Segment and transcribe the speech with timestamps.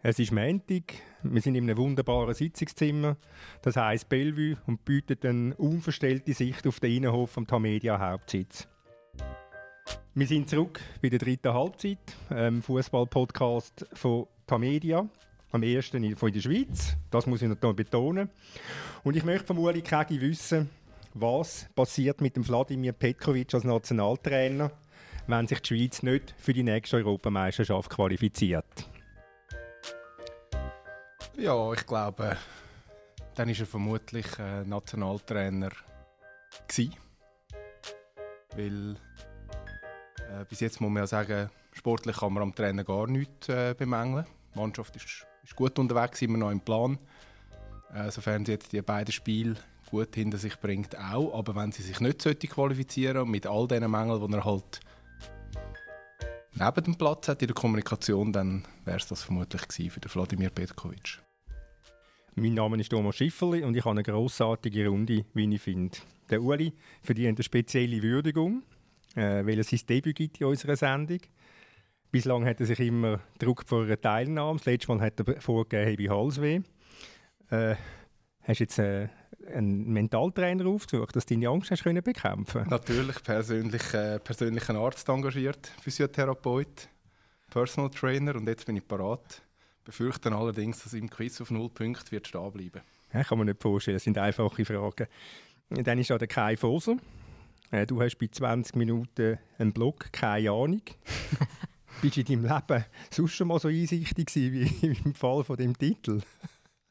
[0.00, 0.94] Es ist Montag,
[1.24, 3.16] wir sind in einem wunderbaren Sitzungszimmer,
[3.62, 8.68] das heisst Bellevue und bietet eine unverstellte Sicht auf den Innenhof vom Tamedia Hauptsitz.
[10.14, 11.98] Wir sind zurück bei der dritten Halbzeit,
[12.30, 15.08] ähm, Fußball-Podcast von Tamedia,
[15.50, 18.30] am ersten von der Schweiz, das muss ich noch betonen.
[19.02, 20.70] Und ich möchte von Uli Kegi wissen,
[21.14, 24.70] was passiert mit dem Wladimir Petkovic als Nationaltrainer,
[25.26, 28.87] wenn sich die Schweiz nicht für die nächste Europameisterschaft qualifiziert.
[31.40, 32.36] Ja, ich glaube,
[33.36, 35.70] dann ist er vermutlich äh, Nationaltrainer
[36.66, 36.96] gewesen.
[38.56, 38.96] Weil
[40.16, 43.72] äh, bis jetzt muss man ja sagen, sportlich kann man am Trainer gar nichts äh,
[43.78, 44.26] bemängeln.
[44.52, 46.98] Die Mannschaft ist, ist gut unterwegs, immer noch im Plan.
[47.94, 49.54] Äh, sofern sie jetzt die beiden Spiele
[49.92, 51.38] gut hinter sich bringt, auch.
[51.38, 54.80] Aber wenn sie sich nicht sollte qualifizieren mit all diesen Mängeln, die er halt
[56.54, 60.12] neben dem Platz hat in der Kommunikation, dann wäre es das vermutlich gewesen für den
[60.12, 61.20] Wladimir Petkovic.
[62.40, 65.98] Mein Name ist Thomas Schifferli und ich habe eine grossartige Runde, wie ich finde.
[66.30, 66.72] Der Uli
[67.02, 68.62] verdient eine spezielle Würdigung,
[69.16, 71.18] äh, weil er sein Debüt gibt in unserer Sendung.
[72.12, 74.58] Bislang hat er sich immer Druck vor einer Teilnahme.
[74.58, 76.60] Das letzte Mal hat er vorgegeben, habe ich Halsweh.
[77.50, 77.74] Äh,
[78.42, 79.08] hast jetzt äh,
[79.52, 85.08] einen Mentaltrainer aufgesucht, dass du deine Angst hast können bekämpfen Natürlich, persönlich, äh, persönlichen Arzt
[85.08, 86.88] engagiert, Physiotherapeut,
[87.50, 89.42] Personal Trainer und jetzt bin ich parat
[89.88, 92.82] befürchten allerdings, dass im Quiz auf null Punkte wird stehen bleiben.
[93.14, 95.06] Ja, kann man nicht vorstellen, das sind einfache Fragen.
[95.70, 96.98] Dann ist da der Kai Foser.
[97.70, 100.82] Äh, du hast bei 20 Minuten einen Blog, keine Ahnung.
[102.02, 105.76] Bist du in deinem Leben sonst schon mal so einsichtig wie im Fall von dem
[105.76, 106.20] Titel?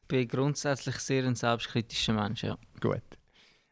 [0.02, 2.58] Ich bin grundsätzlich sehr ein selbstkritischer Mensch, ja.
[2.80, 3.02] Gut.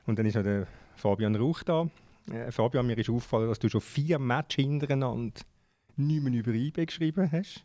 [0.07, 1.91] Und dann ist noch der Fabian Rauch da.
[2.31, 5.41] Äh, Fabian, mir ist aufgefallen, dass du schon vier Matches hintereinander
[5.97, 7.65] nicht mehr über IB geschrieben hast.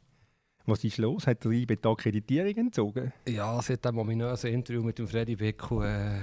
[0.66, 1.28] Was ist los?
[1.28, 3.14] Hat der IBE die Akkreditierung entzogen?
[3.28, 6.20] Ja, seit dem ominösen Interview mit dem Freddy Becku äh,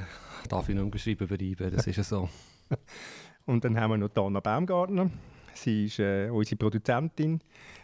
[0.48, 2.28] darf ich nicht mehr schreiben über IBE, das ist ja so.
[3.46, 5.10] Und dann haben wir noch Dana Baumgartner.
[5.54, 7.40] Sie ist äh, unsere Produzentin.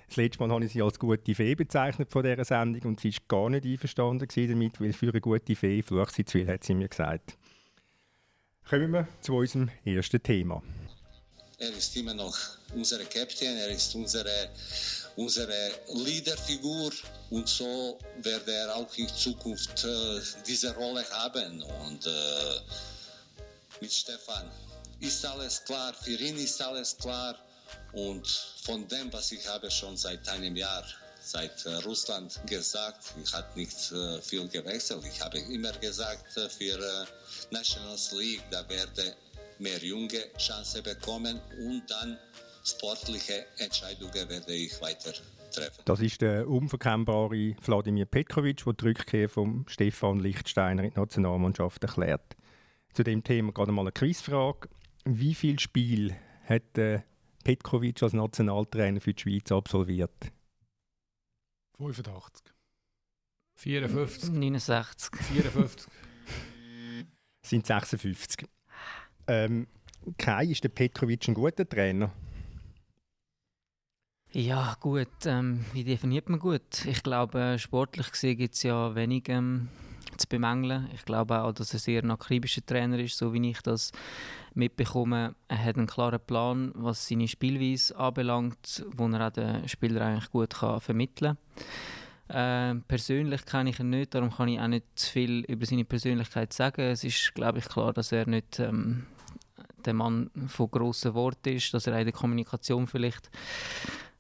[0.06, 3.10] Das letzte Mal habe ich sie als gute Fee bezeichnet von dieser Sendung und sie
[3.10, 6.62] war gar nicht einverstanden damit, weil für eine gute Fee flucht sie zu viel, hat
[6.62, 7.36] sie mir gesagt.
[8.68, 10.62] Kommen wir zu unserem ersten Thema.
[11.58, 12.36] Er ist immer noch
[12.74, 14.50] unser Captain, er ist unsere,
[15.16, 16.92] unsere Leaderfigur
[17.30, 21.62] und so wird er auch in Zukunft äh, diese Rolle haben.
[21.62, 22.10] Und äh,
[23.80, 24.50] mit Stefan
[25.00, 27.36] ist alles klar, für ihn ist alles klar.
[27.92, 28.26] Und
[28.62, 30.84] von dem, was ich habe schon seit einem Jahr,
[31.22, 35.04] seit äh, Russland gesagt, ich habe nicht äh, viel gewechselt.
[35.06, 37.06] Ich habe immer gesagt, äh, für äh,
[37.50, 39.14] Nationals League, da werde
[39.58, 42.18] mehr junge Chance bekommen und dann
[42.64, 45.12] sportliche Entscheidungen werde ich weiter
[45.52, 45.82] treffen.
[45.84, 51.82] Das ist der unverkennbare Wladimir Petkovic, der die Rückkehr von Stefan Lichtsteiner in die Nationalmannschaft
[51.82, 52.36] erklärt.
[52.92, 54.68] Zu dem Thema gerade mal eine Quizfrage.
[55.04, 57.00] Wie viel Spiel hat äh,
[57.44, 60.32] Petkovic als Nationaltrainer für die Schweiz absolviert?
[61.76, 62.54] 85.
[63.56, 64.30] 54.
[64.30, 65.16] 69.
[65.16, 65.86] 54.
[67.42, 68.48] sind 56.
[69.26, 69.66] Ähm,
[70.18, 72.12] Kai, ist der Petrovic ein guter Trainer?
[74.36, 75.26] Ja, gut.
[75.26, 76.84] Ähm, wie definiert man gut?
[76.86, 79.68] Ich glaube, sportlich gesehen gibt es ja wenig ähm,
[80.16, 80.90] zu bemängeln.
[80.92, 83.92] Ich glaube auch, dass er sehr ein akribischer Trainer ist, so wie ich das
[84.52, 85.36] mitbekomme.
[85.46, 90.32] Er hat einen klaren Plan, was seine Spielweise anbelangt, wo er auch den Spieler eigentlich
[90.32, 91.36] gut kann vermitteln
[92.26, 92.76] kann.
[92.76, 96.52] Äh, persönlich kenne ich ihn nicht, darum kann ich auch nicht viel über seine Persönlichkeit
[96.52, 96.80] sagen.
[96.80, 99.06] Es ist, glaube ich, klar, dass er nicht ähm,
[99.84, 103.30] der Mann von grossen Worten ist, dass er in der Kommunikation vielleicht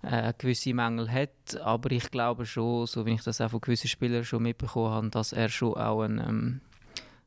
[0.04, 3.88] äh, gewisse Mängel hat, aber ich glaube schon, so wie ich das auch von gewissen
[3.88, 6.60] Spielern schon mitbekommen habe, dass er schon auch ein, ähm,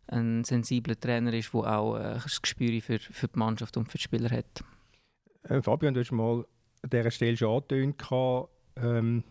[0.08, 3.98] ein sensibler Trainer ist, der auch äh, das Gespür für, für die Mannschaft und für
[3.98, 4.64] die Spieler hat.
[5.44, 6.46] Äh, Fabian, du hast mal
[6.84, 8.02] an dieser Stelle schon angetönt,
[8.78, 9.24] ähm,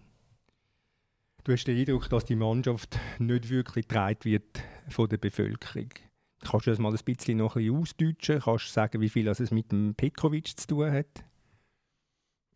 [1.44, 5.90] du hast den Eindruck, dass die Mannschaft nicht wirklich getragen wird von der Bevölkerung.
[6.42, 8.40] Kannst du das mal ein bisschen noch ein bisschen ausdeutschen?
[8.40, 11.24] Kannst du sagen, wie viel es mit dem Petkovic zu tun hat?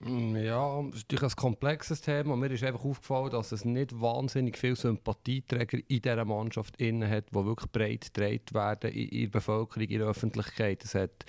[0.02, 2.34] Mm, ja, das ist ein komplexes Thema.
[2.34, 7.30] Mir ist einfach aufgefallen, dass es nicht wahnsinnig viele Sympathieträger in dieser Mannschaft innen hat,
[7.30, 10.82] die wirklich breit getragen werden in der Bevölkerung, in der Öffentlichkeit.
[10.84, 11.26] Es hat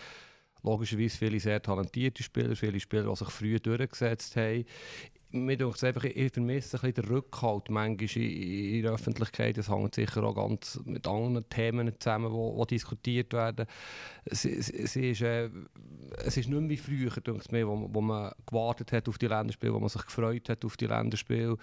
[0.63, 4.65] logischerweise viele sehr talentierte Spieler, viele Spieler, die sich früh durchgesetzt haben.
[5.31, 9.57] Mir denkt einfach, ich vermisse ein bisschen den Rückhalt manchmal in, der Öffentlichkeit.
[9.57, 13.65] Das hängt sicher auch ganz mit anderen Themen zusammen, die diskutiert werden.
[14.25, 15.49] Es, es, es, ist, äh,
[16.25, 19.27] es ist nicht mehr wie früher, denke mir, wo, wo man gewartet hat auf die
[19.27, 21.57] Länderspiele, wo man sich gefreut hat auf die Länderspiele.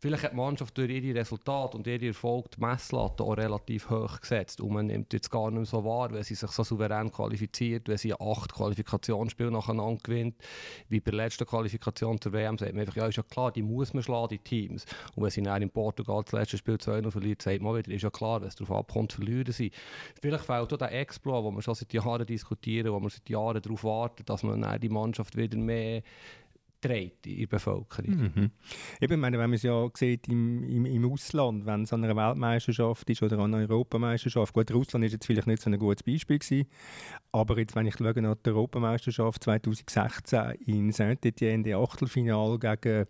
[0.00, 4.20] Vielleicht hat die Mannschaft durch ihre Resultate und ihre Erfolge die Messlatte auch relativ hoch
[4.20, 7.10] gesetzt und man nimmt jetzt gar nicht mehr so wahr, wenn sie sich so souverän
[7.10, 10.36] qualifiziert, wenn sie acht Qualifikationsspiele nacheinander gewinnt,
[10.88, 13.62] wie bei der letzten Qualifikation zur WM, sagt man einfach, ja, ist ja klar, die
[13.62, 14.86] muss man schlagen, die Teams.
[15.14, 18.02] Und wenn sie dann in Portugal das letzte Spiel 2-0 verliert, sagt man wieder, ist
[18.02, 19.70] ja klar, wenn es darauf abkommt, verlieren sie.
[20.20, 23.62] Vielleicht fehlt auch der Exploit, wo wir schon seit Jahren diskutieren, wo wir seit Jahren
[23.62, 26.02] darauf warten, dass man die Mannschaft wieder mehr
[26.80, 28.32] trägt in der Bevölkerung.
[28.34, 28.50] Mhm.
[29.00, 32.16] Eben, meine, wenn man es ja sieht im, im, im Ausland, wenn es an einer
[32.16, 36.02] Weltmeisterschaft ist oder an einer Europameisterschaft, gut, Russland ist jetzt vielleicht nicht so ein gutes
[36.02, 36.68] Beispiel gewesen,
[37.32, 43.06] aber jetzt, wenn ich schaue nach der Europameisterschaft 2016 in Saint-Étienne, die Achtelfinale gegen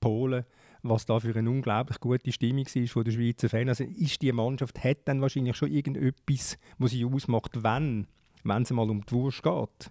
[0.00, 0.44] Polen,
[0.82, 3.68] was da für eine unglaublich gute Stimmung war von der Schweizer Fans.
[3.68, 8.06] Also ist die Mannschaft, hat dann wahrscheinlich schon irgendetwas, was sie ausmacht, wenn,
[8.42, 9.90] wenn es mal um die Wurst geht.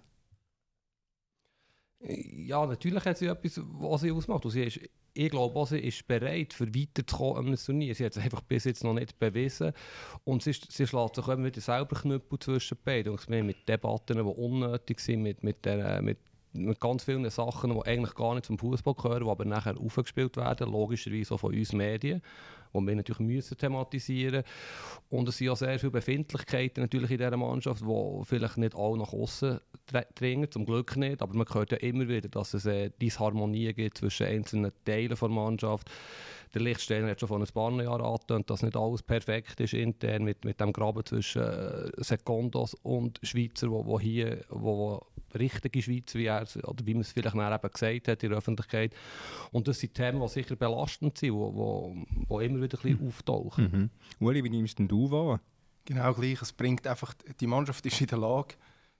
[2.06, 4.44] Ja, natürlich hat sie etwas, was sie ausmacht.
[4.50, 4.80] Sie ist,
[5.14, 7.94] ich glaube sie ist bereit, für weiterzukommen an Turnier.
[7.94, 9.72] Sie hat es einfach bis jetzt noch nicht bewiesen.
[10.24, 13.12] Und sie, sie schlägt sich immer wieder selber Knüppel zwischen beiden.
[13.12, 16.18] Und mit Debatten, die unnötig sind, mit, mit, der, mit
[16.56, 20.36] mit ganz vielen Sachen, die eigentlich gar nicht zum Fußball gehören, die aber nachher aufgespielt
[20.36, 22.22] werden, logischerweise auch von uns Medien,
[22.74, 24.42] die wir natürlich müssen thematisieren
[25.08, 28.98] Und es sind ja sehr viele Befindlichkeiten natürlich in dieser Mannschaft, die vielleicht nicht alle
[28.98, 29.60] nach außen
[30.14, 33.98] dringen, zum Glück nicht, aber man hört ja immer wieder, dass es äh, Disharmonie gibt
[33.98, 35.90] zwischen einzelnen Teilen der Mannschaft.
[36.54, 40.22] Der Lichtsteiner hat schon vor ein paar Jahren angetönt, dass nicht alles perfekt ist intern
[40.22, 45.06] mit, mit dem Graben zwischen äh, Secondos und Schweizer, wo, wo hier wo, wo
[45.36, 48.94] richtige Schweizer, wie er, oder wie man es vielleicht eben gesagt hat in der Öffentlichkeit.
[49.50, 51.96] Und das sind Themen, die sicher belastend sind, die wo, wo,
[52.28, 53.90] wo immer wieder ein bisschen auftauchen.
[54.18, 54.24] Mhm.
[54.24, 55.40] Uli, wie nimmst denn du wahr?
[55.84, 56.40] Genau gleich.
[56.40, 58.54] Es bringt einfach, die Mannschaft ist in der Lage,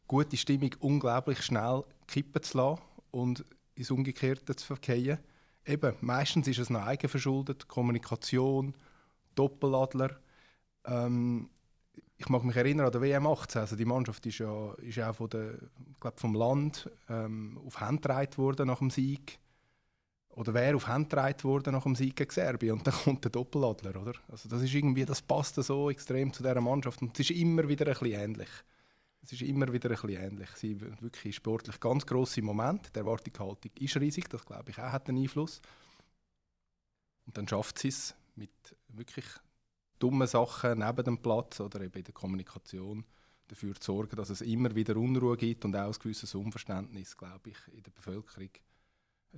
[0.09, 3.45] gute Stimmung unglaublich schnell kippen zu lassen und
[3.77, 5.19] ins Umgekehrte zu verkehren.
[5.67, 8.75] Eben, meistens ist es noch eigenverschuldet, Kommunikation,
[9.35, 10.19] Doppeladler.
[10.85, 11.49] Ähm,
[12.17, 13.61] ich mag mich erinnern an der WM 18.
[13.63, 15.55] Also die Mannschaft ist ja, ist auch von der,
[16.01, 19.39] glaub, vom Land ähm, auf Hand getragen worden nach dem Sieg.
[20.31, 22.73] Oder wer auf Hand getragen worden nach dem Sieg gegen Serbien.
[22.73, 24.15] Und dann kommt der Doppeladler, oder?
[24.29, 27.01] Also das ist irgendwie, das passt so extrem zu dieser Mannschaft.
[27.03, 28.51] Und es ist immer wieder ein bisschen ähnlich.
[29.25, 30.50] Es ist immer wieder ein bisschen ähnlich.
[30.50, 32.91] Sie haben wirklich sportlich ganz grosse Momente.
[32.93, 35.62] Die Erwartungshaltung ist riesig, das glaube ich auch hat einen Einfluss.
[37.25, 38.50] Und dann schafft sie es mit
[38.88, 39.25] wirklich
[39.99, 43.06] dummen Sachen neben dem Platz oder eben in der Kommunikation
[43.49, 47.49] dafür zu sorgen, dass es immer wieder Unruhe gibt und auch ein gewisses Unverständnis, glaube
[47.49, 48.50] ich, in der Bevölkerung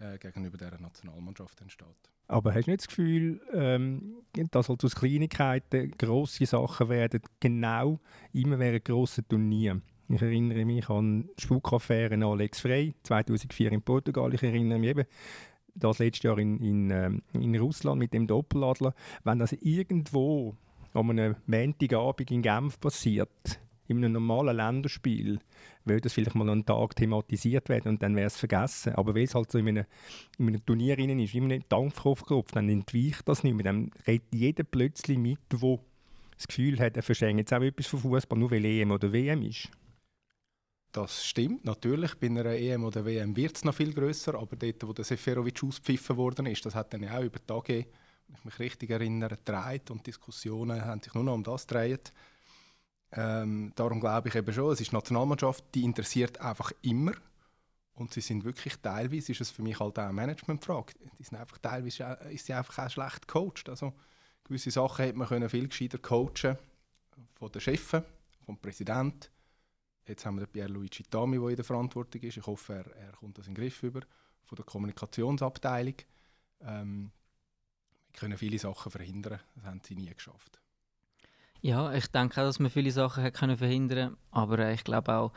[0.01, 2.11] äh, gegenüber der Nationalmannschaft entsteht.
[2.29, 4.17] Aber hast du nicht das Gefühl, ähm,
[4.51, 8.01] dass halt aus Kleinigkeiten grosse Sachen werden, genau
[8.33, 9.83] immer während grossen Turnieren?
[10.09, 14.33] Ich erinnere mich an die Spukaffäre Alex Frey 2004 in Portugal.
[14.35, 15.05] Ich erinnere mich eben
[15.75, 18.95] das letzte Jahr in, in, ähm, in Russland mit dem Doppeladler.
[19.25, 20.55] Wenn das irgendwo
[20.95, 25.39] an einem Montagabend in Genf passiert, in einem normalen Länderspiel,
[25.85, 28.95] würde das vielleicht mal einen Tag thematisiert werden und dann wäre es vergessen.
[28.95, 29.85] Aber weil es halt so in einem,
[30.39, 33.65] in einem Turnier rein ist, immer ein Dampfkopf dann entweicht das nicht mehr.
[33.65, 35.79] Dann redet jeder plötzlich mit, der
[36.37, 39.43] das Gefühl hat, er verschenkt jetzt auch etwas von Fußball, nur weil EM oder WM
[39.43, 39.71] ist.
[40.93, 42.15] Das stimmt, natürlich.
[42.15, 45.63] Bei einer EM oder WM wird es noch viel grösser, aber dort, wo der Seferovic
[45.63, 47.87] auspfiffen worden ist, das hat dann auch über Tage,
[48.27, 52.13] wenn ich mich richtig erinnere, gedreht und Diskussionen haben sich nur noch um das gedreht.
[53.17, 57.13] Ähm, darum glaube ich eben schon, es ist die Nationalmannschaft, die interessiert einfach immer.
[57.95, 61.39] Und sie sind wirklich teilweise, ist es für mich halt auch eine Managementfrage, die sind
[61.39, 63.71] einfach, teilweise ist sie einfach auch schlecht gecoacht.
[63.71, 63.95] Also
[64.45, 66.59] gewisse Sachen hätte man können viel gescheiter coachen
[67.35, 68.05] von den Chefen,
[68.45, 69.31] vom Präsidenten.
[70.07, 72.37] Jetzt haben wir den Pierluigi Tami, der in der Verantwortung ist.
[72.37, 74.03] Ich hoffe, er, er kommt das in den Griff über.
[74.45, 75.97] Von der Kommunikationsabteilung.
[76.61, 77.11] Ähm,
[78.13, 79.41] wir können viele Sachen verhindern.
[79.55, 80.61] Das haben sie nie geschafft.
[81.63, 85.15] Ja, ich denke auch, dass man viele Sachen hat können verhindern aber äh, ich glaube
[85.15, 85.33] auch,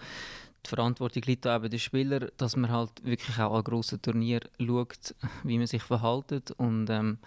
[0.66, 4.42] die Verantwortung liegt da eben den Spielern, dass man halt wirklich auch an grossen Turnier
[4.60, 7.20] schaut, wie man sich verhält und ähm,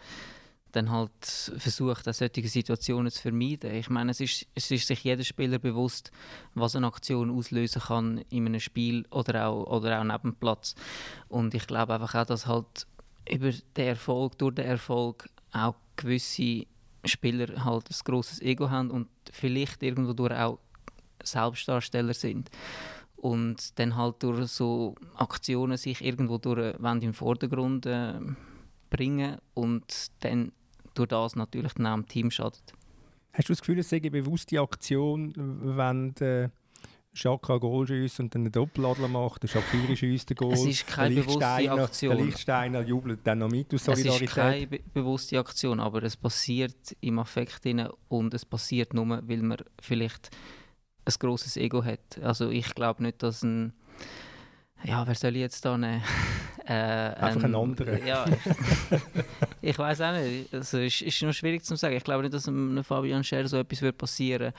[0.73, 3.75] dann halt versucht, auch solche Situationen zu vermeiden.
[3.75, 6.11] Ich meine, es ist, es ist sich jeder Spieler bewusst,
[6.55, 10.75] was eine Aktion auslösen kann in einem Spiel oder auch, oder auch neben dem Platz.
[11.29, 12.87] Und ich glaube einfach auch, dass halt
[13.31, 16.67] über den Erfolg, durch den Erfolg auch gewisse
[17.05, 20.59] Spieler halt ein grosses Ego haben und vielleicht irgendwo durch auch
[21.23, 22.51] Selbstdarsteller sind
[23.17, 28.15] und dann halt durch so Aktionen sich irgendwo durch im Vordergrund äh,
[28.91, 30.53] bringen und dann
[30.95, 32.75] durch das natürlich dann auch dem Team schadet.
[33.33, 36.51] Hast du das Gefühl, es sei bewusste Aktion, wenn der
[37.15, 40.87] Chaka Goal schießt und dann einen Doppeladler macht, der Shakiri schießt den Goal, Es ist
[40.87, 42.17] keine bewusste Aktion.
[42.17, 44.29] Der Lichtsteiner jubelt dann noch mit aus Es Solidarität.
[44.29, 47.67] ist keine be bewusste Aktion, aber es passiert im Affekt
[48.09, 50.31] und es passiert nur, weil man vielleicht
[51.05, 52.19] ein grosses Ego hat.
[52.23, 53.75] Also ich glaube nicht, dass ein
[54.85, 56.03] ja, wer soll ich jetzt da nehmen?
[56.67, 57.99] äh, Einfach ein anderer.
[58.05, 58.25] Ja,
[59.61, 60.53] ich, ich weiß auch nicht.
[60.53, 61.97] Also, es ist, ist noch schwierig zu sagen.
[61.97, 64.53] Ich glaube nicht, dass einem Fabian Scher so etwas wird passieren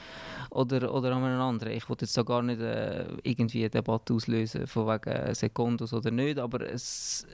[0.49, 1.73] oder oder an einem anderen.
[1.73, 6.11] Ich wollte jetzt da gar nicht äh, irgendwie eine Debatte auslösen von wegen Sekundos oder
[6.11, 7.25] nicht, aber es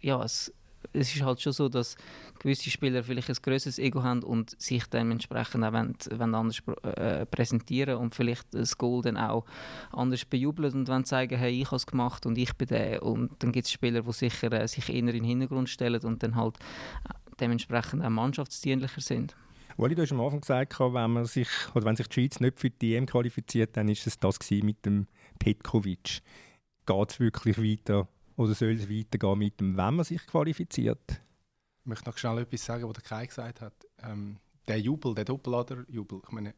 [0.00, 0.52] ja, es,
[0.92, 1.96] es ist halt schon so, dass
[2.38, 7.26] gewisse Spieler vielleicht ein größeres Ego haben und sich dementsprechend auch wollen, wollen anders äh,
[7.26, 9.44] präsentieren und vielleicht das Goal dann auch
[9.92, 13.02] anders bejubeln und wollen zeigen, hey, ich habe es gemacht und ich bin der.
[13.02, 16.22] Und dann gibt es Spieler, die sicher äh, sich eher in den Hintergrund stellen und
[16.22, 19.36] dann halt äh, dementsprechend auch mannschaftsdienlicher sind.
[19.78, 22.58] Wally, du hast am Anfang gesagt, wenn, man sich, oder wenn sich die Schweiz nicht
[22.58, 25.06] für die EM qualifiziert, dann ist es das mit dem
[25.38, 26.22] Petkovic.
[26.86, 31.20] Geht es wirklich weiter oder soll es weitergehen mit dem, wenn man sich qualifiziert?
[31.80, 33.86] Ich möchte noch schnell etwas sagen, was der Kai gesagt hat.
[34.02, 34.38] Ähm,
[34.68, 36.54] der Jubel, der Doppelader-Jubel, ich meine,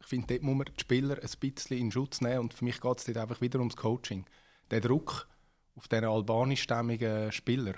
[0.00, 2.80] ich finde, dort muss man die Spieler ein bisschen in Schutz nehmen und für mich
[2.80, 4.24] geht es dort einfach wieder ums Coaching.
[4.70, 5.28] Der Druck
[5.74, 7.74] auf diesen albanischstämmigen Spieler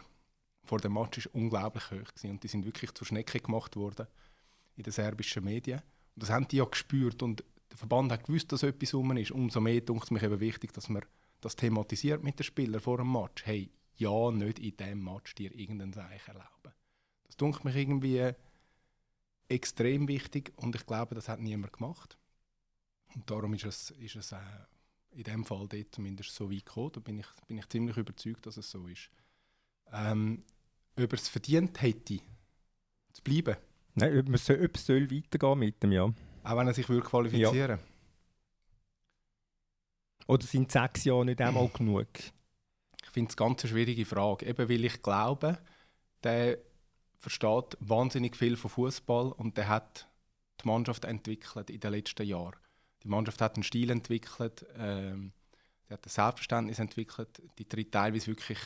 [0.65, 4.07] vor dem Match war unglaublich hoch gewesen und die sind wirklich zur Schnecke gemacht worden
[4.77, 5.81] in den serbischen Medien.
[6.15, 9.31] Und das haben die ja gespürt und der Verband hat gewusst, dass etwas rum ist.
[9.31, 11.03] Umso mehr dunkt es mich eben wichtig, dass man
[11.41, 13.45] das thematisiert mit den Spielern vor dem Match.
[13.45, 16.73] Hey, ja, nicht in diesem Match dir irgendeinen Seich erlauben.
[17.25, 18.33] Das dunkelt mich irgendwie
[19.49, 22.19] extrem wichtig und ich glaube, das hat niemand gemacht.
[23.15, 24.39] Und darum ist es, ist es äh,
[25.13, 26.93] in dem Fall dort zumindest so weit gekommen.
[26.93, 29.11] Da bin ich, bin ich ziemlich überzeugt, dass es so ist.
[29.93, 30.45] Ähm,
[30.97, 32.21] ob er es verdient hätte,
[33.13, 33.57] zu bleiben,
[33.95, 36.05] Nein, ob es soll weitergehen mit dem, ja.
[36.05, 37.79] auch wenn er sich würde qualifizieren
[40.29, 42.07] Oder sind sechs Jahre nicht einmal genug?
[43.03, 44.47] Ich finde es ganz eine schwierige Frage.
[44.47, 45.59] Eben weil ich glaube,
[46.23, 46.59] der
[47.19, 50.07] versteht wahnsinnig viel von Fußball und der hat
[50.63, 52.57] die Mannschaft entwickelt in den letzten Jahren.
[53.03, 55.33] Die Mannschaft hat einen Stil entwickelt, ähm,
[55.89, 58.59] die hat ein Selbstverständnis entwickelt, die tritt teilweise wirklich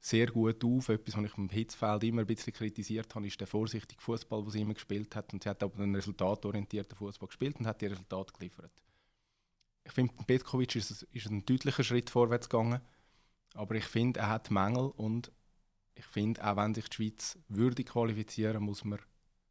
[0.00, 0.88] sehr gut auf.
[0.88, 4.50] Etwas, was ich im Hitzfeld immer ein bisschen kritisiert habe, ist der vorsichtige Fußball, den
[4.50, 5.32] sie immer gespielt hat.
[5.34, 8.72] Und sie hat aber einen resultatorientierten Fußball gespielt und hat die Resultate geliefert.
[9.84, 12.80] Ich finde, Petkovic ist ist ein deutlicher Schritt vorwärts gegangen.
[13.54, 15.30] Aber ich finde, er hat Mängel und
[15.94, 18.98] ich finde, auch wenn sich die Schweiz würde qualifizieren, muss man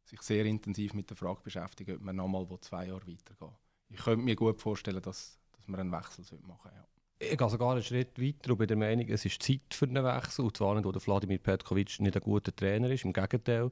[0.04, 3.56] sich sehr intensiv mit der Frage beschäftigen, ob man nochmal zwei Jahre weitergehen
[3.88, 6.76] Ich könnte mir gut vorstellen, dass, dass man einen Wechsel machen sollte.
[6.76, 6.86] Ja.
[7.18, 10.02] Ich gehe sogar einen Schritt weiter und bin der Meinung, es ist Zeit für einen
[10.02, 10.44] Wechsel.
[10.44, 13.70] Und zwar nicht, weil der Wladimir Petkovic nicht ein guter Trainer ist, im Gegenteil.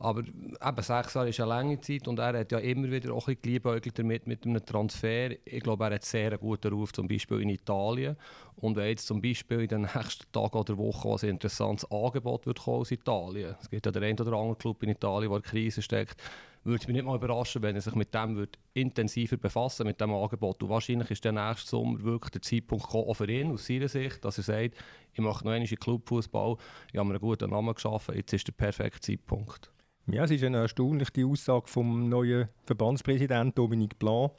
[0.00, 3.26] Aber eben, sechs Jahre ist eine lange Zeit und er hat ja immer wieder auch
[3.26, 5.30] ein bisschen damit mit einem Transfer.
[5.44, 8.16] Ich glaube, er hat sehr einen guten Ruf, zum Beispiel in Italien.
[8.54, 12.60] Und wenn jetzt zum Beispiel in den nächsten Tagen oder Wochen ein interessantes Angebot wird
[12.60, 15.42] kommen aus Italien, es gibt ja den einen oder anderen Club in Italien, der in
[15.42, 16.22] Krise steckt,
[16.62, 20.12] würde mich nicht mal überraschen, wenn er sich mit dem würde intensiver befassen mit dem
[20.12, 20.62] Angebot.
[20.62, 23.88] Und wahrscheinlich ist der nächste Sommer wirklich der Zeitpunkt gekommen, auch für ihn aus seiner
[23.88, 24.76] Sicht, dass er sagt,
[25.12, 26.56] ich mache noch einmal Clubfußball,
[26.92, 29.72] ich habe mir einen guten Namen geschaffen, jetzt ist der perfekte Zeitpunkt.
[30.10, 34.32] Ja, es ist eine erstaunliche Aussage vom neuen Verbandspräsidenten Dominique Blanc,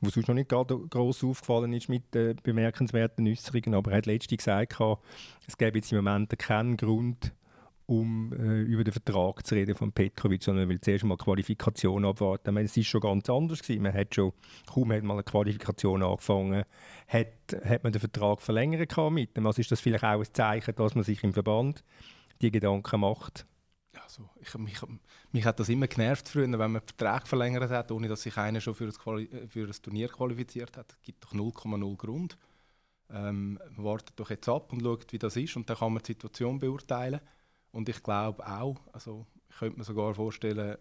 [0.00, 4.38] wo sonst noch nicht gross aufgefallen ist mit äh, bemerkenswerten Äußerungen, aber er hat letztens
[4.38, 4.76] gesagt,
[5.46, 7.32] es gäbe jetzt im Moment keinen Grund,
[7.86, 12.04] um äh, über den Vertrag zu reden von Petrovic, sondern er will zuerst mal Qualifikation
[12.04, 12.52] abwarten.
[12.52, 13.82] Meine, es ist schon ganz anders gewesen.
[13.84, 14.32] Man hat schon,
[14.66, 16.64] kaum hat mal eine Qualifikation angefangen,
[17.06, 17.28] hat,
[17.64, 19.46] hat man den Vertrag verlängert gehabt mit dem.
[19.46, 21.84] Also ist das vielleicht auch ein Zeichen, dass man sich im Verband
[22.40, 23.46] die Gedanken macht.
[24.12, 24.78] Also, ich, mich,
[25.32, 28.60] mich hat das immer genervt früher, wenn man Verträge verlängert hat, ohne dass sich einer
[28.60, 30.92] schon für ein, für ein Turnier qualifiziert hat.
[30.92, 32.36] Es gibt doch 0,0 Grund.
[33.10, 36.12] Ähm, wartet doch jetzt ab und schaut, wie das ist und dann kann man die
[36.12, 37.20] Situation beurteilen.
[37.70, 40.76] Und ich glaube auch, also ich könnte mir sogar vorstellen,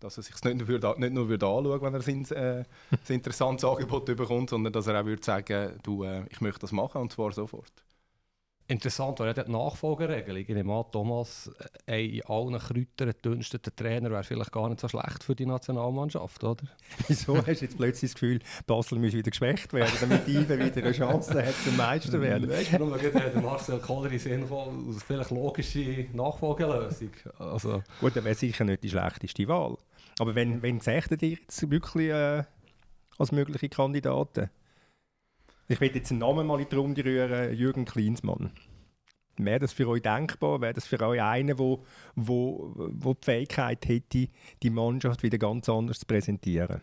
[0.00, 3.14] dass er sich nicht nur, würde, nicht nur würde anschauen wenn er ein, äh, ein
[3.14, 7.02] interessantes Angebot bekommt, sondern dass er auch würde sagen, du, äh, ich möchte das machen
[7.02, 7.85] und zwar sofort.
[8.68, 10.42] Interessant wäre die Nachfolgeregelung.
[10.42, 11.48] Ich nehme an, Thomas,
[11.86, 16.42] äh, in allen Kräutern dünnsten Trainer wäre vielleicht gar nicht so schlecht für die Nationalmannschaft,
[16.42, 16.64] oder?
[17.08, 20.82] Wieso hast du jetzt plötzlich das Gefühl, Basel muss wieder geschwächt werden, damit Ive wieder
[20.82, 22.48] eine Chance hat zum Meister werden?
[22.50, 27.10] Weißt du, warum der Marcel Koller in Sinn von vielleicht logische Nachfolgelösung?
[27.38, 27.84] Also.
[28.00, 29.76] Gut, dann wäre sicher nicht die schlechteste Wahl.
[30.18, 32.42] Aber wenn, wenn sächtet ihr jetzt wirklich äh,
[33.16, 34.50] als mögliche Kandidaten?
[35.68, 38.52] Ich will jetzt einen Namen mal in die Runde rühren, Jürgen Klinsmann.
[39.36, 40.60] Wäre das für euch denkbar?
[40.60, 44.28] Wäre das für euch einer, wo, wo, wo die Fähigkeit hätte,
[44.62, 46.80] die Mannschaft wieder ganz anders zu präsentieren?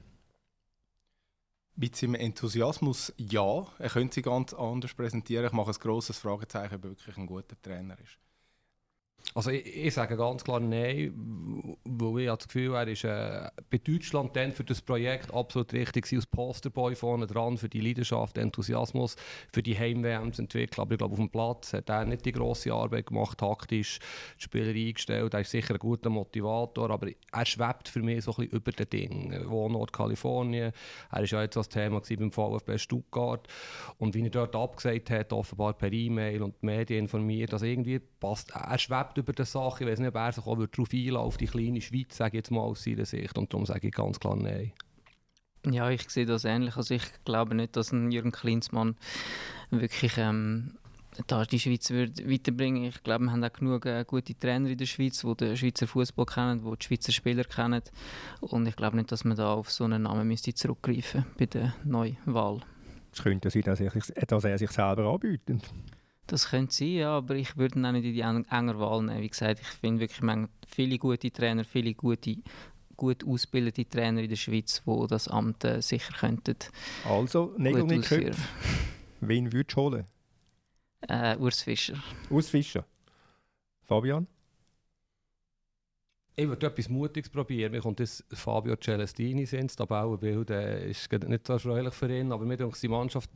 [1.76, 3.66] Mit seinem Enthusiasmus ja.
[3.80, 5.48] Er könnte sie ganz anders präsentieren.
[5.48, 8.20] Ich mache ein grosses Fragezeichen, ob er wirklich ein guter Trainer ist.
[9.36, 13.78] Also ich, ich, sage ganz klar Nein, weil ich das Gefühl er ist äh, bei
[13.78, 19.16] Deutschland dann für das Projekt absolut richtig als Posterboy vorne dran, für die Leidenschaft, Enthusiasmus,
[19.52, 20.82] für die Heim-WM zu entwickeln.
[20.82, 24.00] Aber ich glaube, auf dem Platz hat er nicht die grosse Arbeit gemacht, taktisch
[24.38, 25.34] die Spieler eingestellt.
[25.34, 28.72] Er ist sicher ein guter Motivator, aber er schwebt für mich so ein bisschen über
[28.72, 29.44] den Ding.
[29.46, 30.74] Wo Nordkalifornien,
[31.12, 33.48] er war ja jetzt das Thema beim VfB Stuttgart
[33.98, 38.00] und wie er dort abgesagt hat, offenbar per E-Mail und die Medien informiert, dass irgendwie
[38.00, 39.84] passt, er schwebt über die Sache.
[39.84, 42.40] Ich weiß nicht, ob er sich auch darauf einlassen auf die kleine Schweiz, sage ich
[42.40, 43.38] jetzt mal aus seiner Sicht.
[43.38, 44.72] Und darum sage ich ganz klar Nein.
[45.66, 46.76] Ja, ich sehe das ähnlich.
[46.76, 48.98] Also ich glaube nicht, dass ein Jürgen Klinsmann
[49.72, 50.74] wirklich ähm,
[51.28, 52.84] da die Schweiz wird weiterbringen.
[52.84, 55.88] Ich glaube, wir haben auch genug äh, gute Trainer in der Schweiz, die den Schweizer
[55.88, 57.82] Fußball kennen, die die Schweizer Spieler kennen.
[58.42, 61.76] Und ich glaube nicht, dass man da auf so einen Namen müsste zurückgreifen bei der
[61.84, 62.62] Neuwahl.
[63.12, 65.62] Es könnte sein, dass er sich selber anbietet.
[66.28, 69.22] Das könnte sein, ja, aber ich würde ihn auch nicht in die enger Wahl nehmen.
[69.22, 72.38] Wie gesagt, ich finde wirklich viele gute Trainer, viele gute,
[72.96, 76.56] gut ausgebildete Trainer in der Schweiz, die das Amt äh, sicher könnten.
[77.04, 78.44] Also, Nägel mit Köpfen.
[79.20, 80.06] Wen würdest du holen?
[81.08, 82.02] Äh, Urs Fischer.
[82.30, 82.86] Urs Fischer.
[83.84, 84.28] Fabian?
[86.36, 87.72] Ich würde etwas Mutiges probieren.
[87.72, 90.50] Mir kommt das Fabio Celestini ins Tabellenbild.
[90.50, 93.30] Das ist nicht so erfreulich für ihn, aber mir denke, die Mannschaft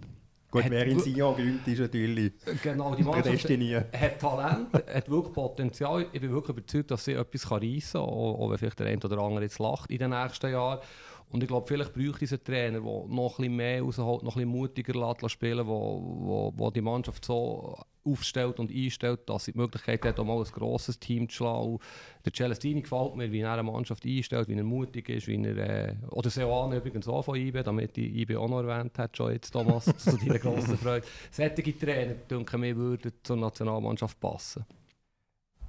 [0.63, 6.05] Gut, wer in Sion gönnt, ist natürlich genau, die Mannschaft hat Talent, hat wirklich Potenzial.
[6.11, 9.01] Ich bin wirklich überzeugt, dass sie etwas reissen kann, auch, auch wenn vielleicht der eine
[9.01, 10.79] oder andere jetzt lacht in den nächsten Jahren.
[11.29, 14.93] Und ich glaube, vielleicht braucht dieser Trainer, der noch bisschen mehr rausholt, noch bisschen mutiger
[14.93, 20.25] lässt spielen, wo die Mannschaft so aufstellt und einstellt, dass sie die Möglichkeit hat, auch
[20.25, 21.79] mal ein grosses Team zu schlagen.
[22.25, 25.89] Der Celestini gefällt mir, wie er eine Mannschaft einstellt, wie er mutig ist, wie er,
[25.89, 29.33] äh, oder Seoane übrigens auch von IBE, damit die IBE auch noch erwähnt hat, schon
[29.33, 31.05] jetzt, Thomas, zu deiner grossen Freude.
[31.31, 34.65] Sättige Trainer, denke ich, würden zur Nationalmannschaft passen.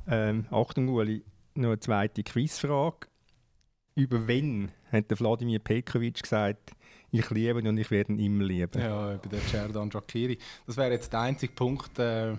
[0.06, 1.22] Ähm, Achtung, Uli,
[1.54, 3.08] noch eine zweite Quizfrage.
[3.98, 6.70] Über wen hat der Wladimir Pekovic gesagt,
[7.10, 8.80] ich liebe ihn und ich werde ihn immer lieben.
[8.80, 10.38] Ja, über den Cerdan Shakiri.
[10.68, 12.36] Das wäre jetzt der einzige Punkt, äh,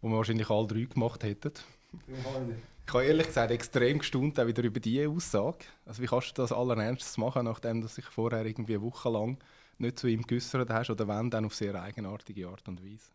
[0.00, 1.50] wo wir wahrscheinlich alle drei gemacht hätten.
[2.86, 5.64] Ich habe ehrlich gesagt extrem gestaunt auch wieder über diese Aussage.
[5.84, 9.10] Also wie kannst du das allen Ernstes machen, nachdem du dich vorher irgendwie eine Woche
[9.10, 9.38] lang
[9.78, 13.10] nicht zu ihm geäußert hast oder wenn, dann auf sehr eigenartige Art und Weise.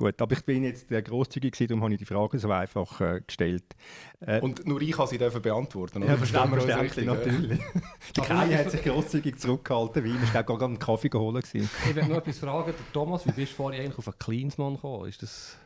[0.00, 3.02] Gut, aber ich bin jetzt der großzügig gewesen, darum habe ich die Frage so einfach
[3.02, 3.76] äh, gestellt.
[4.20, 6.02] Äh, und nur ich kann sie dürfen beantworten.
[6.02, 7.60] Ja, verständlich, natürlich.
[8.16, 11.44] die Kai hat sich großzügig zurückgehalten, weil ich war gerade einen Kaffee geholt.
[11.52, 15.06] Ich will noch etwas fragen, Thomas, wie bist du vorhin eigentlich auf einen Kleinsmann gekommen?
[15.06, 15.58] Ist das...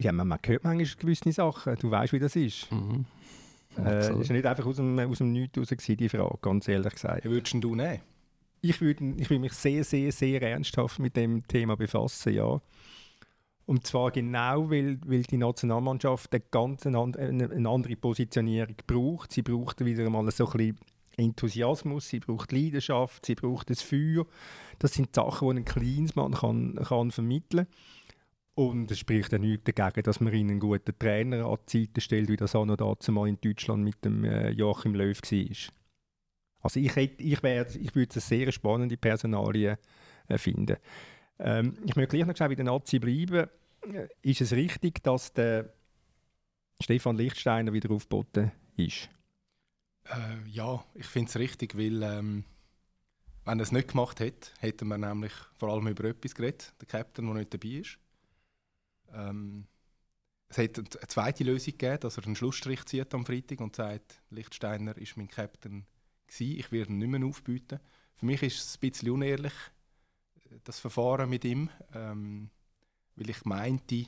[0.00, 2.72] Ja, man, man hört manchmal gewisse Sachen, du weißt, wie das ist.
[2.72, 3.04] Mhm.
[3.76, 6.68] Äh, ist ja nicht einfach aus dem, aus dem Nichts raus gewesen, die Frage, ganz
[6.68, 7.26] ehrlich gesagt.
[7.26, 8.00] Wie würdest du nehmen?
[8.62, 12.62] Ich würde ich würd mich sehr, sehr, sehr ernsthaft mit dem Thema befassen, ja.
[13.66, 19.32] Und zwar genau, weil, weil die Nationalmannschaft eine ganz andere Positionierung braucht.
[19.32, 20.78] Sie braucht wieder einmal so ein
[21.16, 24.24] Enthusiasmus, sie braucht Leidenschaft, sie braucht das Feuer.
[24.78, 27.66] Das sind Sachen, die ein Kleinsmann kann, kann vermitteln.
[28.54, 32.00] Und es spricht ja nichts dagegen, dass man ihnen einen guten Trainer an die Seite
[32.00, 35.72] stellt, wie das auch noch dazu mal in Deutschland mit dem äh, Joachim Löw war.
[36.62, 39.78] Also ich, hätte, ich, wär, ich würde es eine sehr spannende Personalie
[40.28, 40.76] äh, finden.
[41.38, 43.48] Ähm, ich möchte gleich noch schnell bei den Nazi bleiben.
[43.82, 45.72] Äh, ist es richtig, dass der
[46.80, 49.08] Stefan Lichtsteiner wieder aufgeboten ist?
[50.04, 52.44] Äh, ja, ich finde es richtig, weil ähm,
[53.44, 56.88] wenn er es nicht gemacht hätte, hätten wir nämlich vor allem über etwas geredet, der
[56.88, 57.98] Captain, der nicht dabei ist.
[59.12, 59.66] Ähm,
[60.48, 64.22] es hätte eine zweite Lösung gegeben, dass er einen Schlussstrich zieht am Freitag und sagt,
[64.30, 65.86] Lichtsteiner ist mein Captain
[66.26, 67.80] gewesen, ich werde ihn nicht mehr aufbieten.
[68.14, 69.52] Für mich ist es ein bisschen unehrlich,
[70.64, 72.50] das Verfahren mit ihm, ähm,
[73.16, 74.06] weil ich meinte,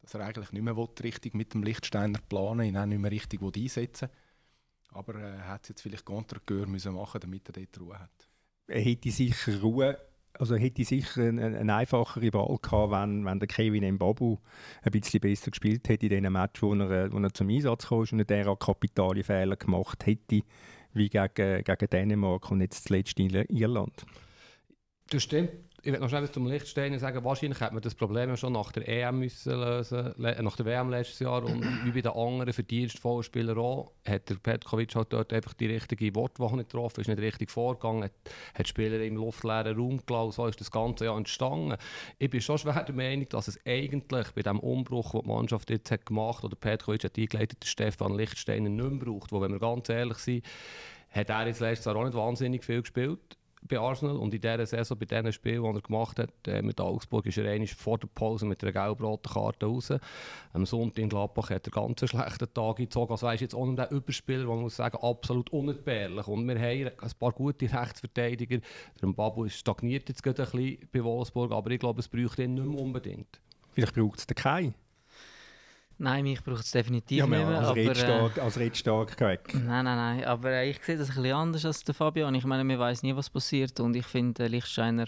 [0.00, 3.40] dass er eigentlich nicht mehr richtig mit dem Lichtsteiner planen ihn auch nicht mehr richtig
[3.42, 4.08] einsetzen
[4.90, 8.28] Aber äh, er hat es jetzt vielleicht Kontergeur müssen machen, damit er dort Ruhe hat.
[8.66, 9.98] Er hätte sicher Ruhe,
[10.38, 14.38] also hätte sicher eine, eine einfachere Wahl gehabt, wenn, wenn der Kevin Mbabu
[14.82, 17.98] ein bisschen besser gespielt hätte in dem Match, wo er, wo er zum Einsatz kam
[17.98, 20.42] und derart kapitale Fehler gemacht hätte,
[20.94, 24.04] wie gegen, gegen Dänemark und jetzt zuletzt in Irland.
[25.10, 25.50] Das stimmt.
[25.84, 28.70] Ich werde noch schnell zum Lichtsteiner sagen, wahrscheinlich hätte man das Problem ja schon nach
[28.70, 33.24] der EM müssen lösen, nach der WM letztes Jahr und wie bei den anderen verdienstvollen
[33.24, 37.18] Spielern auch, hat der Petkovic halt dort einfach die richtige Wortwahl nicht getroffen, ist nicht
[37.18, 38.12] richtig vorgegangen, hat,
[38.54, 41.76] hat Spieler im luftleeren Raum gelassen, so ist das Ganze ja entstanden.
[42.20, 45.68] Ich bin schon schwer der Meinung, dass es eigentlich bei dem Umbruch, den die Mannschaft
[45.70, 49.50] jetzt hat gemacht oder Petkovic hat eingeleitet, der Stefan Lichtsteiner nicht mehr braucht, wo, wenn
[49.50, 50.44] wir ganz ehrlich sind,
[51.10, 53.36] hat er jetzt letztes Jahr auch nicht wahnsinnig viel gespielt
[53.68, 56.80] bei Arsenal und in dieser Saison, bei diesen Spielen, die er gemacht hat, äh, mit
[56.80, 59.92] Augsburg, ist er einmal vor der Pause mit einer gelb-roten Karte raus.
[60.52, 63.12] Am Sonntag in Gladbach hat er ganz einen schlechten Tag gezogen.
[63.12, 66.26] Also ist jetzt nicht der Überspieler, man muss sagen, absolut unentbehrlich.
[66.26, 68.58] Und wir haben ein paar gute Rechtsverteidiger.
[69.00, 72.54] Der Babu stagniert jetzt gerade ein bisschen bei Wolfsburg, aber ich glaube, es braucht ihn
[72.54, 73.40] nicht mehr unbedingt.
[73.72, 74.72] Vielleicht braucht es den Kai.
[75.98, 77.58] Nein, mich braucht es definitiv ja, nicht mehr.
[77.58, 79.54] Als aber, Redstark, äh, als Redstark weg.
[79.54, 80.24] Nein, nein, nein.
[80.24, 82.34] Aber äh, ich sehe das ein bisschen anders als der Fabian.
[82.34, 83.78] Ich meine, man weiß nie, was passiert.
[83.80, 85.06] Und ich finde, äh, Lichtsteiner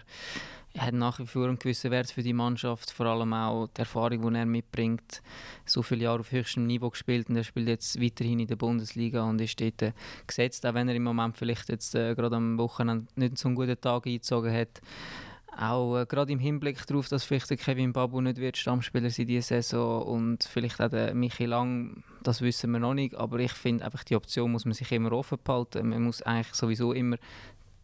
[0.78, 2.90] hat nach wie vor einen gewissen Wert für die Mannschaft.
[2.90, 5.22] Vor allem auch die Erfahrung, die er mitbringt.
[5.64, 9.22] So viele Jahre auf höchstem Niveau gespielt und er spielt jetzt weiterhin in der Bundesliga
[9.22, 9.92] und ist dort äh,
[10.26, 10.66] gesetzt.
[10.66, 13.80] Auch wenn er im Moment vielleicht jetzt äh, gerade am Wochenende nicht so einen guten
[13.80, 14.80] Tag eingezogen hat
[15.58, 19.26] auch äh, gerade im Hinblick darauf, dass vielleicht der Kevin Babu nicht wird Stammspieler sein
[19.26, 23.52] diese Saison und vielleicht auch der Michi Lang, das wissen wir noch nicht, aber ich
[23.52, 25.88] finde einfach die Option muss man sich immer offen behalten.
[25.88, 27.16] Man muss eigentlich sowieso immer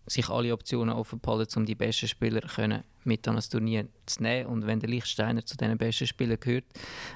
[0.07, 4.23] sich alle Optionen offen behalten, um die besten Spieler können mit an das Turnier zu
[4.23, 6.65] nehmen und wenn der Lichtsteiner zu den besten Spielern gehört,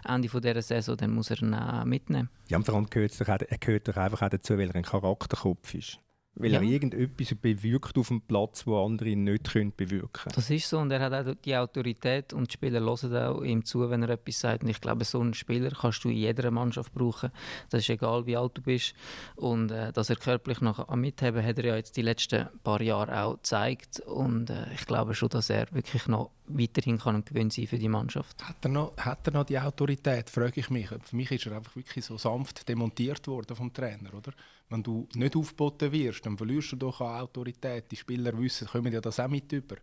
[0.07, 2.31] Ende dieser Saison, dann muss er ihn auch mitnehmen.
[2.49, 4.83] Ja, und vor allem gehört, doch, er gehört doch einfach auch dazu, weil er ein
[4.83, 5.99] Charakterkopf ist.
[6.37, 6.59] Weil ja.
[6.59, 10.35] er irgendetwas bewirkt auf dem Platz, wo andere nicht können bewirken können.
[10.35, 13.65] Das ist so und er hat auch die Autorität und die Spieler hören auch ihm
[13.65, 14.65] zu, wenn er etwas sagt.
[14.65, 17.31] Und ich glaube, so einen Spieler kannst du in jeder Mannschaft brauchen.
[17.71, 18.95] Das ist egal, wie alt du bist.
[19.37, 23.23] Und äh, dass er körperlich noch mitheben, hat er ja jetzt die letzten paar Jahre
[23.23, 24.01] auch gezeigt.
[24.01, 27.79] Und äh, ich glaube schon, dass er wirklich noch weiterhin kann ein Gewinn sein für
[27.79, 28.43] die Mannschaft.
[28.45, 30.89] Hat er, noch, hat er noch die Autorität, frage ich mich.
[30.89, 34.33] Für mich ist er einfach wirklich so sanft demontiert worden vom Trainer, oder?
[34.69, 37.91] Wenn du nicht aufgeboten wirst, dann verlierst du doch an Autorität.
[37.91, 39.77] Die Spieler wissen, kommen ja das auch mit über.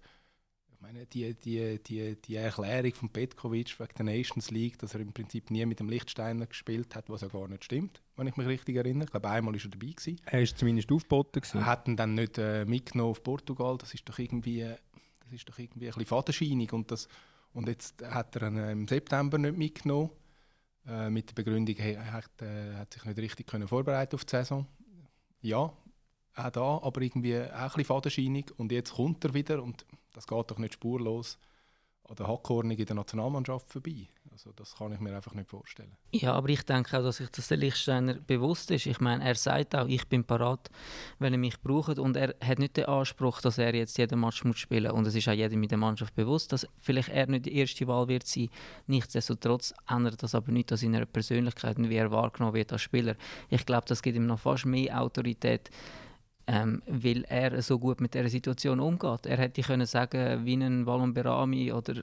[0.73, 5.01] Ich meine, die, die, die, die Erklärung von Petkovic wegen der Nations League, dass er
[5.01, 8.35] im Prinzip nie mit dem Lichtsteiner gespielt hat, was ja gar nicht stimmt, wenn ich
[8.35, 9.05] mich richtig erinnere.
[9.05, 9.91] Ich glaube, einmal war er dabei.
[9.91, 10.19] Gewesen.
[10.25, 11.43] Er ist zumindest aufgeboten.
[11.53, 13.77] Er hat ihn dann nicht äh, mitgenommen auf Portugal.
[13.77, 14.73] Das ist doch irgendwie,
[15.31, 16.73] das ist doch irgendwie ein bisschen fadenscheinig.
[16.73, 17.07] Und, das,
[17.53, 20.09] und jetzt hat er ihn äh, im September nicht mitgenommen.
[20.85, 24.31] Äh, mit der Begründung, er hat, äh, hat sich nicht richtig können vorbereiten auf die
[24.31, 24.67] Saison.
[25.41, 25.71] Ja,
[26.35, 28.51] auch da, aber irgendwie auch ein bisschen fadenscheinig.
[28.57, 31.37] Und jetzt kommt er wieder und das geht doch nicht spurlos
[32.03, 34.07] an der Hackhornung in der Nationalmannschaft vorbei.
[34.31, 35.91] Also das kann ich mir einfach nicht vorstellen.
[36.13, 38.85] Ja, aber ich denke auch, dass sich das der Lichtsteiner bewusst ist.
[38.85, 40.69] Ich meine, er sagt auch, ich bin parat,
[41.19, 41.99] wenn er mich braucht.
[41.99, 44.91] Und er hat nicht den Anspruch, dass er jetzt jeden Match muss spielen.
[44.91, 47.85] Und es ist auch jedem mit der Mannschaft bewusst, dass vielleicht er nicht die erste
[47.87, 48.49] Wahl wird sein.
[48.87, 53.15] Nichtsdestotrotz ändert das aber nicht an seiner Persönlichkeit und wie er wahrgenommen wird als Spieler.
[53.49, 55.69] Ich glaube, das gibt ihm noch fast mehr Autorität
[56.47, 59.25] ähm, weil er so gut mit der Situation umgeht.
[59.25, 62.01] Er hätte können sagen, wie ein Wallon Berami oder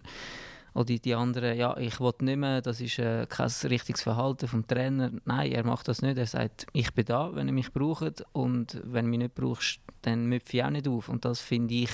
[0.79, 4.65] oder die anderen, ja, ich will nicht mehr, das ist äh, kein richtiges Verhalten vom
[4.65, 5.11] Trainer.
[5.25, 6.17] Nein, er macht das nicht.
[6.17, 9.81] Er sagt, ich bin da, wenn ihr mich braucht und wenn du mich nicht brauchst,
[10.03, 11.09] dann müpfe ich auch nicht auf.
[11.09, 11.91] Und das finde ich,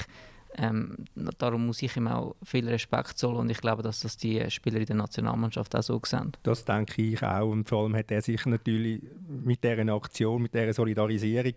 [0.56, 0.96] ähm,
[1.38, 4.80] darum muss ich ihm auch viel Respekt zollen und ich glaube, dass das die Spieler
[4.80, 6.32] in der Nationalmannschaft auch so sehen.
[6.42, 10.52] Das denke ich auch und vor allem hat er sich natürlich mit dieser Aktion, mit
[10.52, 11.54] dieser Solidarisierung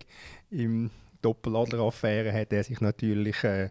[0.50, 0.90] im
[1.22, 3.70] Doppeladler-Affäre hat er sich natürlich äh,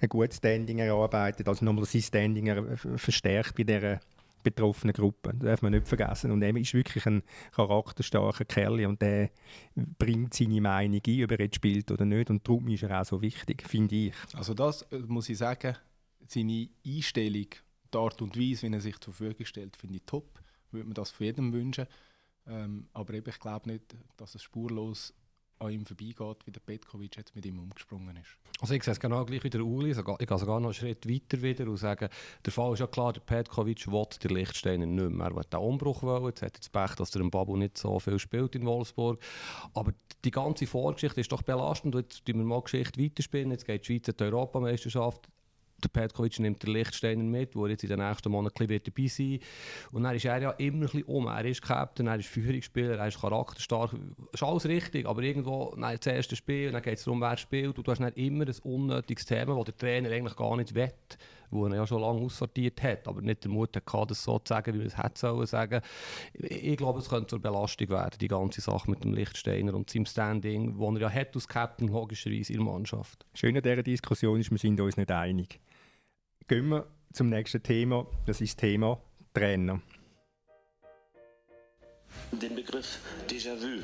[0.00, 4.00] ein gutes Standing erarbeitet, also nochmal sein Standing er, verstärkt bei dieser
[4.42, 5.30] betroffenen Gruppe.
[5.34, 6.30] Das darf man nicht vergessen.
[6.30, 9.30] Und er ist wirklich ein charakterstarker Kerl und der
[9.74, 12.30] bringt seine Meinung ein, ob er jetzt spielt oder nicht.
[12.30, 14.14] Und darum ist er auch so wichtig, finde ich.
[14.34, 15.76] Also das äh, muss ich sagen,
[16.26, 17.48] seine Einstellung,
[17.92, 20.40] die Art und Weise, wie er sich zur Verfügung stellt, finde ich top.
[20.70, 21.86] Würde man das von jedem wünschen.
[22.46, 25.14] Ähm, aber eben, ich glaube nicht, dass es spurlos
[25.60, 28.36] an ihm vorbeigeht, wie der Petkovic jetzt mit ihm umgesprungen ist.
[28.60, 29.90] Also ich sehe es genau gleich wie der Uli.
[29.90, 32.08] Ich gehe sogar noch einen Schritt weiter wieder und sage,
[32.44, 35.26] der Fall ist ja klar, der Petkovic will den Lichtsteiner nicht mehr.
[35.26, 36.26] Er will den Umbruch wollen.
[36.26, 39.20] Jetzt hat jetzt Pech, dass der Babu nicht so viel spielt in Wolfsburg.
[39.74, 39.92] Aber
[40.24, 41.94] die ganze Vorgeschichte ist doch belastend.
[41.94, 43.50] Jetzt tun wir mal Geschichte weiterspielen.
[43.50, 45.28] Jetzt geht die Schweiz in die Europameisterschaft
[45.82, 49.42] der Petkovic nimmt den Lichtsteiner mit, der jetzt in den nächsten Monaten dabei sein wird.
[49.92, 51.26] Und dann ist er ja immer ein bisschen um.
[51.26, 53.94] Er ist Captain, er ist Führungsspieler, er ist charakterstark.
[54.32, 57.78] Ist alles richtig, aber irgendwo, nein, das erste Spiel, dann geht es darum, wer spielt.
[57.78, 60.92] Und du hast dann immer ein unnötiges Thema, das der Trainer eigentlich gar nicht will,
[61.50, 64.48] wo er ja schon lange aussortiert hat, aber nicht den Mut hatte, das so zu
[64.48, 65.80] sagen, wie man es hätte sollen sagen.
[66.34, 70.06] Ich glaube, es könnte zur Belastung werden, die ganze Sache mit dem Lichtsteiner und seinem
[70.06, 73.24] Standing, das er ja hat als Captain logischerweise in der Mannschaft.
[73.34, 75.60] Schön an dieser Diskussion ist, wir sind uns nicht einig.
[76.48, 78.06] Gehen wir zum nächsten Thema.
[78.26, 79.00] Das ist das Thema
[79.34, 79.80] Trainer.
[82.32, 83.82] Den Begriff Déjà-vu.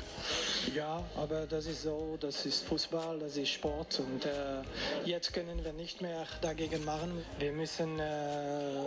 [0.75, 4.61] Ja, aber das ist so, das ist Fußball, das ist Sport und äh,
[5.05, 7.23] jetzt können wir nicht mehr dagegen machen.
[7.39, 8.83] Wir müssen äh,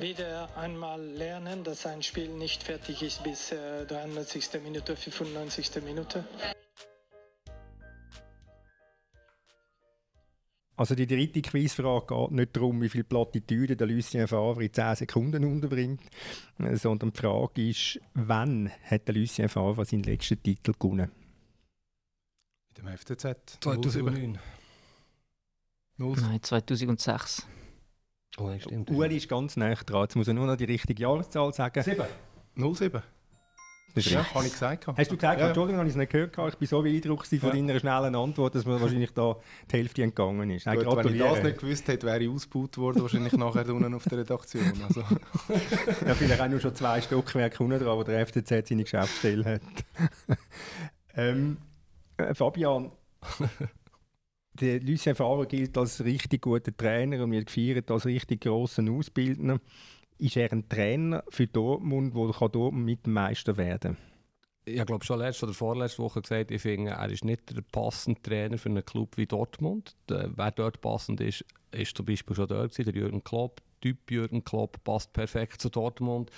[0.00, 4.62] wieder einmal lernen, dass ein Spiel nicht fertig ist bis äh, 93.
[4.62, 5.70] Minute, 95.
[5.84, 6.24] Minute.
[10.76, 14.96] Also die dritte Quizfrage geht nicht darum, wie viele Plattitüden der Lucien Favre in 10
[14.96, 16.02] Sekunden unterbringt,
[16.72, 21.12] sondern die Frage ist, wann hat der Lucien Favre seinen letzten Titel gewonnen?
[22.68, 23.58] Mit dem FCZ.
[23.60, 24.38] 2009.
[25.96, 27.46] 0 Nein, 2006.
[28.36, 28.90] Oh, nein, stimmt.
[28.90, 30.02] Ueli ist ganz nah dran.
[30.02, 31.84] Jetzt muss er nur noch die richtige Jahreszahl sagen.
[31.84, 32.04] 7.
[32.56, 33.00] 07.
[33.94, 34.88] Das Ja, habe ich gesagt.
[34.88, 35.46] Hast du gesagt, Ja, ja.
[35.48, 36.36] Entschuldigung, habe ich es nicht gehört.
[36.52, 37.50] Ich bin so beeindruckt von Ja.
[37.50, 39.36] deiner schnellen Antwort, dass mir wahrscheinlich da
[39.70, 40.66] die Hälfte entgangen ist.
[40.66, 43.94] Nein, Gut, wenn ich das nicht gewusst hätte, wäre ich ausgebaut worden, wahrscheinlich nachher unten
[43.94, 44.64] auf der Redaktion.
[44.86, 45.00] Also,
[46.06, 49.60] Ja, vielleicht auch nur schon zwei Stockwerke unten dran, wo der FCZ seine Geschäftsstelle hat.
[51.16, 51.58] ähm,
[52.16, 52.90] äh, Fabian,
[54.54, 59.60] der Lucien Favre gilt als richtig guter Trainer und wird gefeiert als richtig grosser Ausbildner.
[60.18, 63.96] Ist er ein Trainer für Dortmund, kann Dortmund mit dem Meister werden
[64.66, 68.20] ich glaube schon letzte oder vorletzte Woche gesagt, ich finde, er ist nicht der passende
[68.22, 69.94] Trainer für einen Club wie Dortmund.
[70.08, 73.60] Der, wer dort passend ist, ist zum Beispiel schon dort gewesen, der Jürgen Klopp.
[73.80, 76.30] Typ Jürgen Klopp passt perfekt zu Dortmund.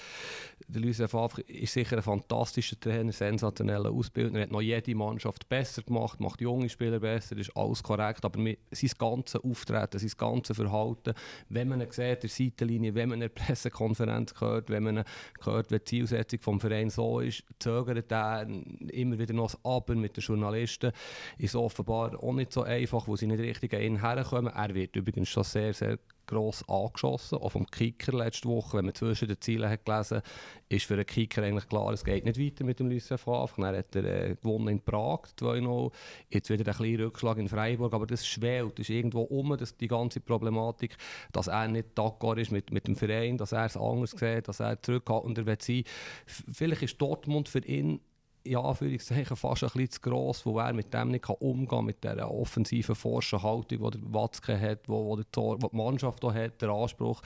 [0.69, 5.83] Der Lucien Favre ist sicher ein fantastischer Trainer, sensationeller Ausbildner, hat noch jede Mannschaft besser
[5.83, 10.57] gemacht, macht junge Spieler besser, ist alles korrekt, aber mit sein ganzes Auftreten, sein ganzes
[10.57, 11.15] Verhalten,
[11.51, 15.05] wenn man ihn sieht, der Seitenlinie, wenn man eine Pressekonferenz hört, wenn man
[15.45, 18.49] hört, wie die Zielsetzung vom Verein so ist, zögert er
[18.89, 20.91] immer wieder noch Aber mit den Journalisten,
[21.39, 24.53] ist offenbar auch nicht so einfach, wo sie nicht richtig an ihn herkommen.
[24.53, 28.95] Er wird übrigens schon sehr, sehr gross angeschossen, auch vom Kicker letzte Woche, wenn man
[28.95, 30.23] zwischen den Zielen hat gelesen,
[30.69, 33.63] ist für einen Kicker eigentlich klar, es geht nicht weiter mit dem Lucien Favre.
[33.63, 35.93] Dann hat er äh, gewonnen in Prag, 2-0,
[36.31, 39.89] jetzt wieder ein kleiner Rückschlag in Freiburg, aber das schwelt, ist irgendwo um, das, die
[39.89, 40.97] ganze Problematik,
[41.33, 44.61] dass er nicht d'accord ist mit, mit dem Verein, dass er es anders sieht, dass
[44.61, 45.85] er zurückhaltender will sein.
[46.27, 48.01] Vielleicht ist Dortmund für ihn
[48.47, 52.03] in Anführungszeichen fast ein bisschen zu gross, wo er mit dem nicht umgehen kann, mit
[52.03, 56.25] dieser offensiven forschen Haltung, die der Watzke hat, wo, wo, der Tor, wo die Mannschaft
[56.25, 57.23] auch hat, der Anspruch.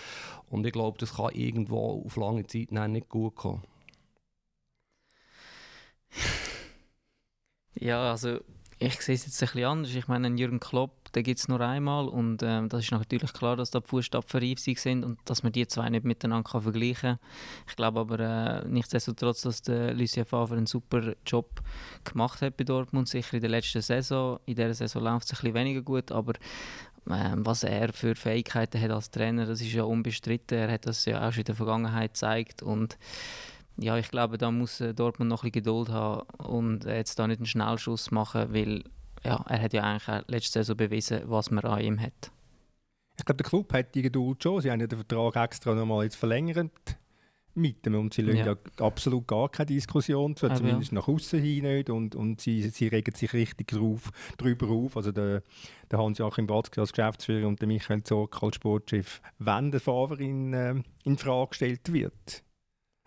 [0.48, 3.62] Und ich glaube, das kann irgendwo auf lange Zeit nicht gut kommen.
[7.74, 8.40] Ja, also
[8.78, 9.94] ich sehe es jetzt ein bisschen anders.
[9.94, 13.56] Ich meine, Jürgen Klopp, den gibt es nur einmal und ähm, das ist natürlich klar,
[13.56, 17.18] dass da die Fußstapfen reif sind und dass man die zwei nicht miteinander kann vergleichen
[17.18, 17.18] kann.
[17.68, 21.62] Ich glaube aber äh, nichtsdestotrotz, dass der Lucien Favre einen super Job
[22.04, 24.38] gemacht hat bei Dortmund, sicher in der letzten Saison.
[24.46, 26.34] In dieser Saison läuft es ein bisschen weniger gut, aber
[27.10, 30.58] ähm, was er für Fähigkeiten hat als Trainer, das ist ja unbestritten.
[30.58, 32.98] Er hat das ja auch schon in der Vergangenheit gezeigt und
[33.76, 37.26] ja, ich glaube, da muss äh, Dortmund noch ein bisschen Geduld haben und jetzt da
[37.26, 38.84] nicht einen Schnellschuss machen, weil
[39.24, 42.30] ja, er hat ja eigentlich letzte Saison bewiesen, was man an ihm hat.
[43.18, 44.60] Ich glaube, der Club hat die Geduld schon.
[44.60, 46.96] Sie haben ja den Vertrag extra nochmal jetzt verlängert
[47.54, 48.56] mit ihm und sie lassen ja, Ja.
[48.86, 52.86] absolut gar keine Diskussion zu, Aber zumindest nach außen hin nicht und, und sie, sie
[52.88, 54.96] regen sich richtig drauf, drüber auf.
[54.96, 55.42] Also der,
[55.90, 60.52] der Hans-Joachim Watzke als Geschäftsführer und der Michael Zorc als Sportchef, wenn der Fahrer in,
[60.54, 62.42] ähm, in Frage gestellt wird.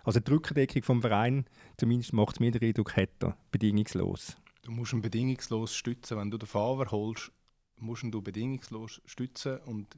[0.04, 1.46] Also die Rückendeckung vom Verein,
[1.78, 4.36] zumindest macht es mir den Eindruck, hat er bedingungslos.
[4.64, 6.18] Du musst ihn bedingungslos stützen.
[6.18, 7.32] Wenn du den Fahrer holst,
[7.78, 9.60] musst ihn du bedingungslos stützen.
[9.60, 9.98] Und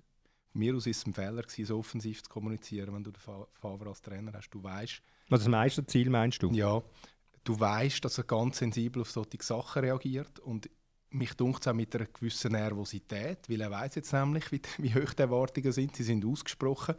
[0.54, 3.48] mir aus ist es ein Fehler, gewesen, so offensiv zu kommunizieren, wenn du den Fa-
[3.54, 4.50] Fahrer als Trainer hast.
[4.50, 6.52] Du weißt, Also das Meisterziel meinst du?
[6.52, 6.82] ja,
[7.44, 10.40] du weißt, dass er ganz sensibel auf solche Sachen reagiert.
[10.40, 10.70] Und
[11.12, 14.94] mich dunkt es auch mit einer gewissen Nervosität, weil er weiß jetzt nämlich, wie, wie
[14.96, 15.96] hoch die Erwartungen sind.
[15.96, 16.96] Sie sind ausgesprochen.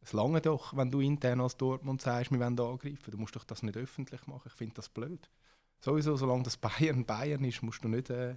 [0.00, 3.10] Es lange doch, wenn du intern als Dortmund sagst, wir wollen angreifen.
[3.10, 4.46] Du musst doch das nicht öffentlich machen.
[4.46, 5.28] Ich finde das blöd.
[5.80, 8.36] Sowieso, solange das Bayern Bayern ist, musst du nicht, äh,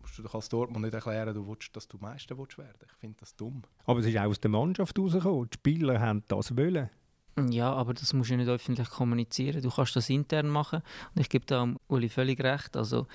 [0.00, 2.78] musst du doch als Dortmund nicht erklären, du willst, dass du Meister willst werden.
[2.84, 3.62] Ich finde das dumm.
[3.84, 5.50] Aber es ist auch aus der Mannschaft rausgekommen.
[5.50, 6.90] Die Spieler haben das wollen.
[7.38, 9.60] Ja, aber das musst du nicht öffentlich kommunizieren.
[9.60, 10.80] Du kannst das intern machen.
[11.14, 12.78] Und ich gebe da Uli völlig recht.
[12.78, 13.06] Also,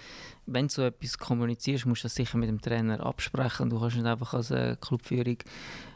[0.46, 3.72] wenn du so etwas kommunizierst, musst du das sicher mit dem Trainer absprechen.
[3.72, 5.38] Du kannst nicht einfach als äh, Clubführung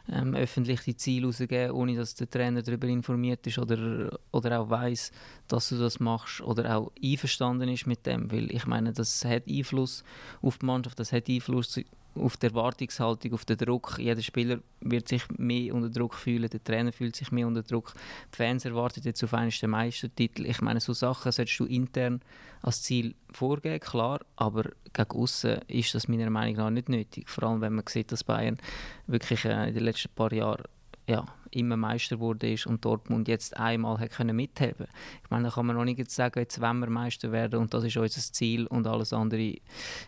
[0.08, 4.70] ähm, öffentlich die Ziele rausgeben, ohne dass der Trainer darüber informiert ist oder, oder auch
[4.70, 5.12] weiß,
[5.46, 8.32] dass du das machst oder auch einverstanden ist mit dem.
[8.32, 10.02] Weil ich meine, das hat Einfluss
[10.42, 11.78] auf die Mannschaft, das hat Einfluss
[12.16, 13.98] auf die Erwartungshaltung, auf den Druck.
[13.98, 17.94] Jeder Spieler wird sich mehr unter Druck fühlen, der Trainer fühlt sich mehr unter Druck.
[18.32, 20.46] Die Fans erwarten jetzt auf einen der Meistertitel.
[20.46, 22.20] Ich meine, so Sachen solltest du intern
[22.62, 27.28] als Ziel vorgeben, klar, aber gegen außen ist das meiner Meinung nach nicht nötig.
[27.28, 28.58] Vor allem, wenn man sieht, dass Bayern
[29.06, 30.64] wirklich äh, in den letzten paar Jahren
[31.08, 34.86] ja, immer Meister wurde ist und Dortmund jetzt einmal hat können mithaben.
[35.22, 37.84] Ich meine, da kann man noch nicht sagen, jetzt wollen wir Meister werden und das
[37.84, 39.54] ist unser Ziel und alles andere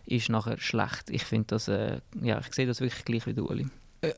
[0.05, 1.09] ist nachher schlecht.
[1.09, 3.67] Ich finde das, äh, ja, ich sehe das wirklich gleich wie du, Uli.
[4.01, 4.13] Äh,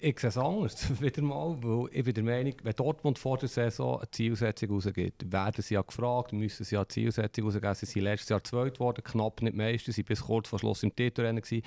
[0.00, 3.48] ich sehe es anders, wieder mal, weil ich bin der Meinung, wenn Dortmund vor der
[3.48, 7.74] Saison eine Zielsetzung rausgibt, werden sie ja gefragt, müssen sie ja eine Zielsetzung rausgeben.
[7.74, 10.82] Sie sind letztes Jahr zweit geworden, knapp nicht Meister, sie waren bis kurz vor Schluss
[10.82, 11.64] im Titelrennen gewesen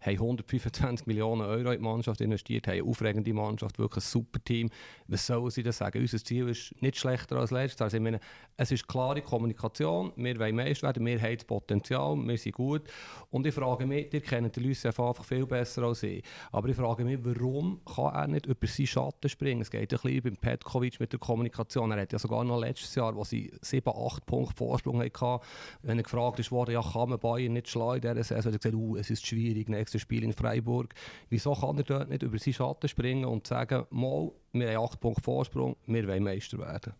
[0.00, 4.42] haben 125 Millionen Euro in die Mannschaft investiert, haben eine aufregende Mannschaft, wirklich ein super
[4.44, 4.70] Team.
[5.06, 6.00] Was sollen sie das sagen?
[6.00, 7.82] Unser Ziel ist nicht schlechter als letztes.
[7.82, 8.20] Also ich meine,
[8.56, 12.82] es ist klare Kommunikation, wir wollen Meister werden, wir haben das Potenzial, wir sind gut.
[13.30, 16.76] Und ich frage mich, ihr kennt den Lucien einfach viel besser als ich, aber ich
[16.76, 19.62] frage mich, warum kann er nicht über seinen Schatten springen?
[19.62, 21.90] Es geht ein bisschen beim Petkovic mit der Kommunikation.
[21.92, 25.44] Er hat ja sogar noch letztes Jahr, wo sie 7, 8 Punkte Vorsprung hatten,
[25.82, 28.70] wenn er gefragt wurde, ja, kann man Bayern nicht schlagen in dieser Saison, hat er
[28.70, 30.94] gesagt, uh, es ist schwierig, nächstes Spiel in Freiburg.
[31.30, 35.00] Wieso kann er dort nicht über seinen Schatten springen und sagen, mal, wir haben 8
[35.00, 36.92] Punkte Vorsprung, wir wollen Meister werden?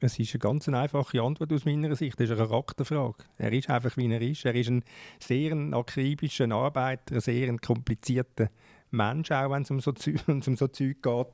[0.00, 2.18] Es ist eine ganz einfache Antwort aus meiner Sicht.
[2.18, 3.24] Das ist eine Charakterfrage.
[3.38, 4.44] Er ist einfach, wie er ist.
[4.44, 4.84] Er ist ein
[5.18, 8.50] sehr akribischer Arbeiter, ein sehr komplizierter
[8.92, 9.92] Mensch, auch wenn es um so,
[10.28, 11.26] um so Zeug geht.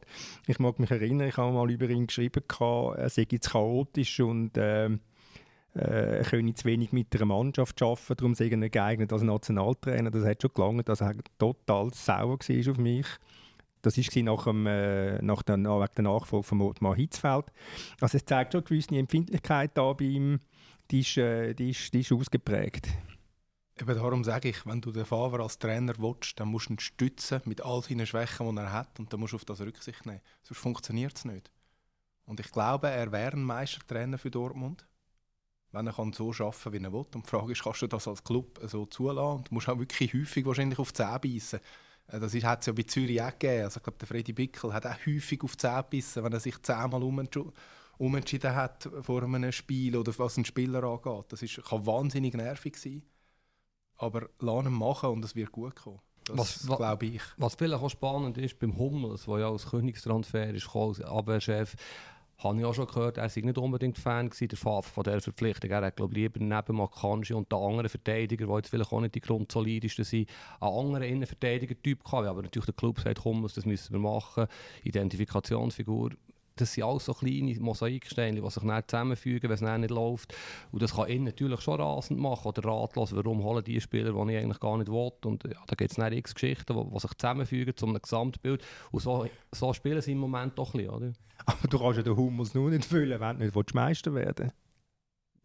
[0.47, 4.57] Ich mag mich erinnern, ich habe mal über ihn geschrieben, er sei jetzt chaotisch und
[4.57, 4.91] äh,
[5.77, 10.11] äh, könne zu wenig mit einer Mannschaft arbeiten, darum sei er geeignet als Nationaltrainer.
[10.11, 13.07] Das hat schon gelangt, dass er total sauer war auf mich.
[13.83, 17.47] Das war nach, dem, äh, nach der, nach der Nachfolge von Ottmar Hitzfeld.
[18.01, 20.41] Also es zeigt schon gewisse Empfindlichkeit da bei ihm,
[20.91, 22.89] die ist, äh, die ist, die ist ausgeprägt.
[23.79, 26.79] Eben darum sage ich, wenn du den Favre als Trainer willst, dann musst du ihn
[26.79, 30.07] stützen mit all seinen Schwächen, die er hat und dann musst du auf das Rücksicht
[30.07, 30.23] nehmen.
[30.43, 31.53] Sonst funktioniert es nicht.
[32.25, 34.87] Und ich glaube, er wäre ein Meistertrainer für Dortmund
[35.77, 37.07] wenn er kann so arbeiten kann, wie er will.
[37.15, 39.39] Und die Frage ist, kannst du das als Club so zulassen?
[39.39, 41.61] Und du musst auch wirklich häufig wahrscheinlich auf die Zähne beißen.
[42.09, 43.65] Äh, das hat es ja bei Zürich auch gegeben.
[43.65, 46.41] Also ich glaube, der Freddy Bickel hat auch häufig auf die Zähne gebissen, wenn er
[46.41, 47.03] sich zehnmal
[47.99, 51.25] umentschieden hat vor einem Spiel oder was einen Spieler angeht.
[51.29, 53.03] Das ist, kann wahnsinnig nervig sein.
[53.99, 56.01] Aber lass ihn machen und es wird gut kommen.
[56.35, 57.23] Das glaube ich.
[57.37, 61.77] Was vielleicht auch spannend ist beim Hummels, der ja als Königstransfer ist, als Abwehrchef,
[62.39, 65.21] habe ich auch schon gehört, er sei nicht unbedingt Fan gewesen, der Faf von dieser
[65.21, 65.71] Verpflichtung.
[65.71, 69.21] Er glaube lieber neben Makanji und den anderen Verteidiger, die jetzt vielleicht auch nicht die
[69.21, 70.29] grundsolidisten sind,
[70.61, 72.27] einen anderen Innenverteidiger-Typ gehabt.
[72.27, 74.47] Aber natürlich der Club sagt, komm, das müssen wir machen.
[74.85, 76.11] Identifikationsfigur
[76.57, 80.35] das sind alles so kleine Mosaiksteine, die sich dann zusammenfügen, wenn es nicht läuft.
[80.73, 84.33] Und das kann ihn natürlich schon rasend machen oder ratlos, warum holen die Spieler, die
[84.33, 85.13] ich eigentlich gar nicht will.
[85.25, 88.65] Und ja, da gibt es dann x Geschichten, die, die sich zusammenfügen zu einem Gesamtbild.
[88.91, 91.13] Und so, so spielen sie im Moment doch ein bisschen, oder?
[91.45, 94.66] Aber du kannst ja den Hummels nur nicht füllen, wenn du nicht Meister werden willst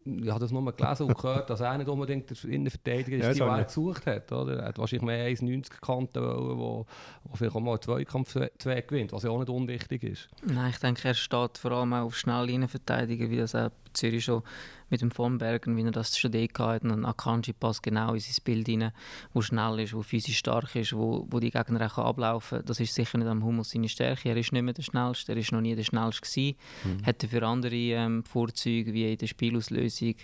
[0.04, 3.38] ich habe das nur mal gelesen und gehört, dass er nicht unbedingt der Innenverteidiger ist,
[3.38, 4.32] ja, die er gesucht hat.
[4.32, 4.58] Oder?
[4.58, 6.86] Er hat wahrscheinlich mehr 1,90 Kanten wollen, wo,
[7.24, 10.28] wo vielleicht auch mal einen Zweikampf zwei gewinnt, was ja auch nicht unwichtig ist.
[10.44, 14.24] Nein, ich denke, er steht vor allem auch auf schnelle Innenverteidiger, wie das auch Zürich
[14.24, 14.42] schon
[14.90, 16.88] mit dem Von Bergen, wie er das schon hatte.
[16.88, 18.92] Und Akanji passt genau in sein Bild rein,
[19.32, 22.66] wo schnell ist, wo physisch stark ist, wo, wo die Gegner auch ablaufen kann.
[22.66, 24.28] Das ist sicher nicht am Hummels seine Stärke.
[24.28, 26.56] Er ist nicht mehr der Schnellste, er ist noch nie der Schnellste gewesen.
[26.84, 27.06] Mhm.
[27.06, 30.14] Hat für andere ähm, Vorzüge, wie in der Spielauslösung,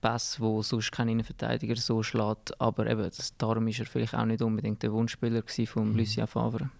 [0.00, 2.58] Pass, wo sonst kein Innenverteidiger so schlägt.
[2.58, 5.98] Aber eben, das, darum ist er vielleicht auch nicht unbedingt der Wunschspieler von mhm.
[5.98, 6.70] Lucien Favre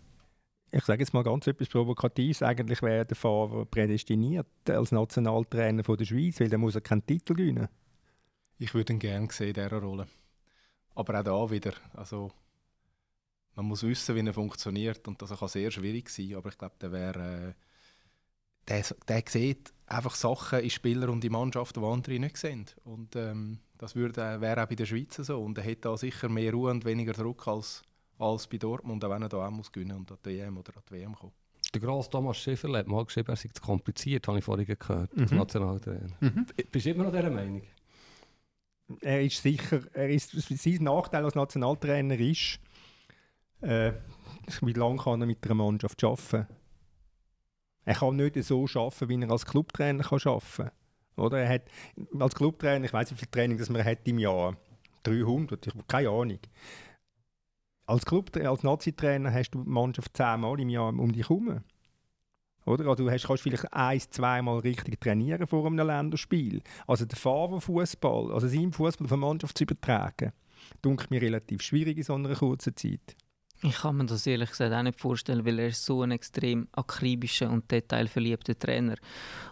[0.73, 5.97] ich sage jetzt mal ganz etwas Provokatives, eigentlich wäre der Fahrer prädestiniert als Nationaltrainer von
[5.97, 7.69] der Schweiz, weil der muss er keinen Titel gewinnen.
[8.59, 10.07] Ich würde ihn gerne sehen in dieser Rolle.
[10.95, 12.31] Aber auch da wieder, also
[13.57, 16.77] man muss wissen, wie er funktioniert und das kann sehr schwierig sein, aber ich glaube,
[16.81, 17.55] der wäre, äh,
[18.69, 22.67] der, der sieht einfach Sachen in Spieler und in Mannschaften, die andere nicht sehen.
[22.85, 25.43] Und ähm, das würde, wäre auch bei der Schweiz so.
[25.43, 27.83] Und er hätte da sicher mehr Ruhe und weniger Druck als
[28.21, 30.77] als bei Dortmund, auch wenn er da auch muss gewinnen und an die EM oder
[30.77, 31.33] an die WM kommen.
[31.73, 35.15] Der grosse Thomas Schiffer hat mal geschrieben, er sei zu kompliziert, habe ich vorhin gehört,
[35.17, 35.23] mhm.
[35.23, 36.17] als Nationaltrainer.
[36.21, 36.47] Mhm.
[36.71, 37.63] Bist du immer noch dieser Meinung?
[39.01, 42.59] Er ist sicher, er ist, sein Nachteil als Nationaltrainer ist,
[43.61, 43.93] äh,
[44.63, 46.47] wie lange kann er mit einer Mannschaft arbeiten?
[47.85, 50.71] Er kann nicht so arbeiten, wie er als Clubtrainer kann arbeiten kann.
[51.17, 51.39] Oder?
[51.39, 51.63] Er hat,
[52.19, 54.57] als Clubtrainer, ich weiß nicht, wie viel Training das man hat im Jahr,
[55.05, 56.39] 300, ich habe keine Ahnung.
[57.91, 61.61] Als Club, als Nazi-Trainer hast du die Mannschaft zehnmal im Jahr um dich herum.
[62.65, 62.87] Oder?
[62.87, 66.63] Also du hast, kannst vielleicht ein, zweimal richtig trainieren vor einem Länderspiel.
[66.87, 70.33] Also der Fahrer Fußball, also seinen Fußball der Mannschaft zu übertragen.
[70.83, 73.17] dunkelt mir relativ schwierig in so einer kurzen Zeit.
[73.63, 76.67] Ich kann mir das ehrlich gesagt auch nicht vorstellen, weil er ist so ein extrem
[76.73, 78.95] akribischer und detailverliebter Trainer.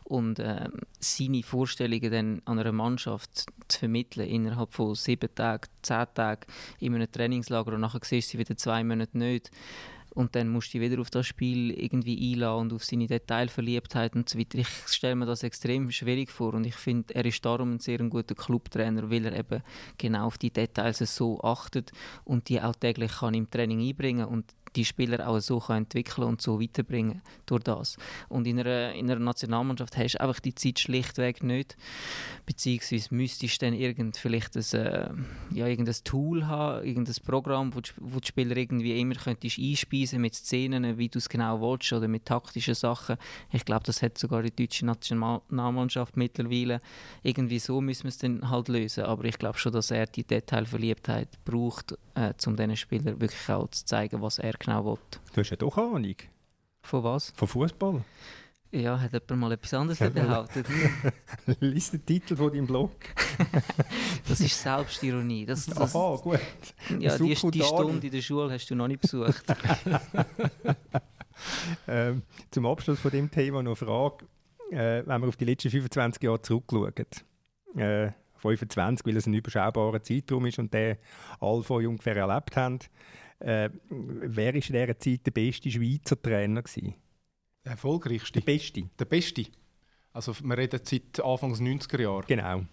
[0.04, 6.06] Und äh, seine Vorstellungen dann an einer Mannschaft zu vermitteln innerhalb von sieben Tagen, zehn
[6.14, 6.46] Tagen
[6.80, 9.50] in einem Trainingslager und nachher siehst du sie wieder zwei Monate nicht
[10.18, 14.16] und dann musst du dich wieder auf das Spiel irgendwie einladen und auf seine Detailverliebtheit
[14.16, 14.58] und so weiter.
[14.58, 17.98] Ich stelle mir das extrem schwierig vor und ich finde, er ist darum ein sehr
[17.98, 19.62] guter Clubtrainer, weil er eben
[19.96, 21.92] genau auf die Details so achtet
[22.24, 24.44] und die auch täglich kann im Training einbringen und
[24.76, 27.96] die Spieler auch so entwickeln und so weiterbringen durch das.
[28.28, 31.76] Und in einer, in einer Nationalmannschaft hast du einfach die Zeit schlichtweg nicht,
[32.46, 35.10] beziehungsweise müsstest du dann irgend, vielleicht ein, äh,
[35.52, 40.20] ja, irgendein Tool haben, irgendein Programm, wo, die, wo die Spieler irgendwie immer könntest einspeisen
[40.20, 43.16] mit Szenen, wie du es genau willst oder mit taktischen Sachen.
[43.52, 46.80] Ich glaube, das hat sogar die deutsche Nationalmannschaft mittlerweile.
[47.22, 50.24] Irgendwie so müssen wir es dann halt lösen, aber ich glaube schon, dass er die
[50.24, 54.98] Detailverliebtheit braucht, äh, um diesen Spielern wirklich auch zu zeigen, was er genau will.
[55.34, 56.16] Du hast ja doch Ahnung.
[56.82, 57.32] Von was?
[57.36, 58.04] Von Fußball.
[58.70, 60.66] Ja, hat jemand mal etwas anderes behauptet?
[61.60, 62.92] Lies den Titel von deinem Blog.
[64.28, 65.46] das ist Selbstironie.
[65.46, 66.40] Das, das, Aha, gut.
[66.98, 69.44] Ja, die, die Stunde in der Schule hast du noch nicht besucht.
[71.88, 74.26] ähm, zum Abschluss von dem Thema noch eine Frage.
[74.70, 76.92] Äh, wenn wir auf die letzten 25 Jahre zurückschauen,
[77.76, 80.98] äh, 25, weil es ein überschaubarer Zeitraum ist und der
[81.40, 82.80] alle von ungefähr erlebt haben,
[83.40, 86.62] äh, wer war in dieser Zeit der beste Schweizer Trainer?
[86.62, 86.94] Gewesen?
[87.64, 88.40] Der erfolgreichste?
[88.40, 88.90] Der beste.
[88.98, 89.46] Der beste?
[90.12, 92.24] Also wir reden seit Anfang des 90er Jahre?
[92.26, 92.64] Genau.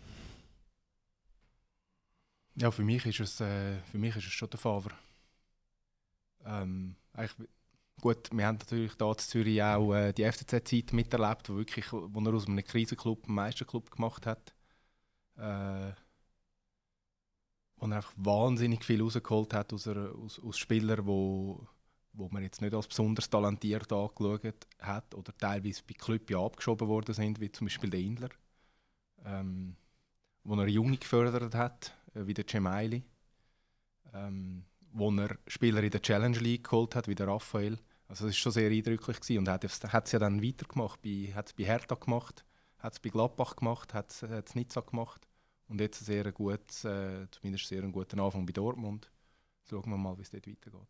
[2.55, 4.91] Ja, für mich ist es, äh, für mich ist es schon der Favre.
[6.45, 6.95] Ähm,
[7.99, 12.21] gut, wir haben natürlich hier in Zürich auch äh, die FCZ-Zeit miterlebt, wo, wirklich, wo
[12.21, 14.55] er aus einem Krisenclub einen Meisterclub gemacht hat.
[15.37, 15.91] Äh,
[17.85, 21.67] wo er einfach wahnsinnig viel rausgeholt hat aus, einer, aus, aus Spielern, wo,
[22.13, 27.13] wo man jetzt nicht als besonders talentiert angeschaut hat oder teilweise bei Clubs abgeschoben worden
[27.13, 28.29] sind, wie zum Beispiel der Indler,
[29.23, 29.75] ähm,
[30.43, 33.03] wo er Junge gefördert hat, äh, wie der Cemaili,
[34.13, 37.79] ähm, wo er Spieler in der Challenge League geholt hat, wie der Raphael.
[38.07, 39.39] Also das war schon sehr eindrücklich gewesen.
[39.39, 40.99] und hat es ja dann weitergemacht,
[41.33, 42.45] hat es bei Hertha gemacht,
[42.79, 45.27] hat es bei Gladbach gemacht, hat es Nizza gemacht
[45.67, 49.09] und jetzt ein sehr gutes, äh, zumindest sehr einen guten Anfang bei Dortmund.
[49.69, 50.87] schauen wir mal, wie es dort weitergeht.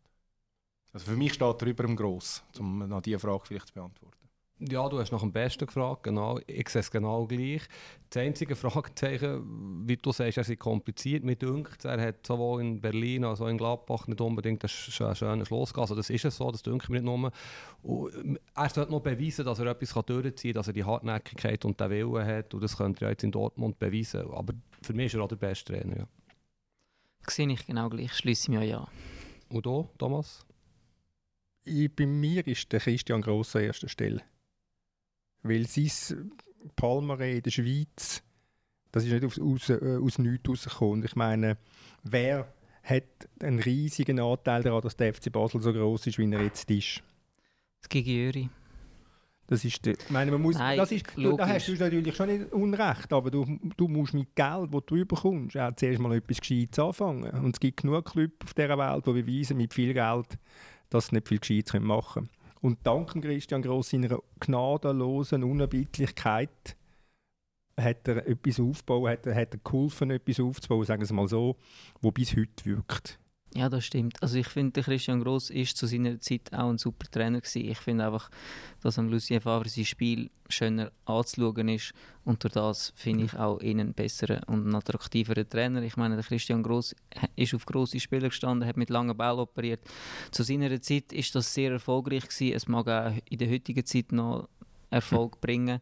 [0.92, 4.25] Also für mich steht er über dem Gross, um noch diese Frage vielleicht zu beantworten.
[4.58, 6.38] Ja, du hast nach dem Besten gefragt, genau.
[6.46, 7.62] Ich sehe es genau gleich.
[8.08, 11.24] Das einzige Fragezeichen, wie du sagst, er ist kompliziert.
[11.24, 15.50] Mit dünkt er hat sowohl in Berlin als auch in Gladbach nicht unbedingt ein schönes
[15.50, 17.30] Los Also das ist es so, das dünkt mir nicht nur.
[17.82, 21.78] Und er sollte noch beweisen, dass er etwas durchziehen kann, dass er die Hartnäckigkeit und
[21.78, 22.54] den Willen hat.
[22.54, 24.22] Und das könnte er jetzt in Dortmund beweisen.
[24.30, 25.98] Aber für mich ist er auch der beste Trainer.
[25.98, 26.08] Ja.
[27.28, 28.88] Sehe ich genau gleich, schließe ich mir ja.
[29.50, 30.46] Und du, Thomas?
[31.64, 34.22] Ich, bei mir ist der Christian Gross an erster Stelle.
[35.48, 36.30] Weil sein
[36.76, 38.22] Palmaré in der Schweiz,
[38.92, 41.04] das ist nicht aus, aus, äh, aus nichts rausgekommen.
[41.04, 41.58] Ich meine,
[42.02, 43.04] wer hat
[43.40, 47.02] einen riesigen Anteil daran, dass der FC Basel so groß ist, wie er jetzt ist?
[47.80, 48.48] Das Gigiöri.
[49.48, 52.28] Das ist ich meine, man muss, Nein, das ist, du, da hast du natürlich schon
[52.28, 56.40] nicht Unrecht, aber du, du musst mit Geld, das du bekommst, auch zuerst mal etwas
[56.40, 57.30] Gescheites anfangen.
[57.30, 60.36] Und es gibt genug Clubs auf dieser Welt, die beweisen mit viel Geld,
[60.90, 62.35] dass sie nicht viel Gescheites machen können.
[62.60, 66.76] Und dank Christian Gross seiner gnadenlosen Unerbittlichkeit
[67.78, 71.56] hat er etwas aufgebaut, hat hat er geholfen, etwas aufzubauen, sagen wir es mal so,
[72.00, 73.18] wo bis heute wirkt.
[73.54, 74.22] Ja, das stimmt.
[74.22, 77.70] Also ich finde, Christian Gross ist zu seiner Zeit auch ein super Trainer gewesen.
[77.70, 78.30] Ich finde einfach,
[78.82, 81.92] dass am Lucien Favre sein Spiel schöner anzuschauen ist
[82.24, 85.82] und durch das finde ich auch ihn einen besseren und attraktiveren Trainer.
[85.82, 86.94] Ich meine, der Christian Gross
[87.34, 89.80] ist auf grosse Spieler gestanden, hat mit langen Bällen operiert.
[90.30, 92.54] Zu seiner Zeit ist das sehr erfolgreich gewesen.
[92.54, 94.48] Es mag auch in der heutigen Zeit noch
[94.96, 95.80] Erfolg bringen.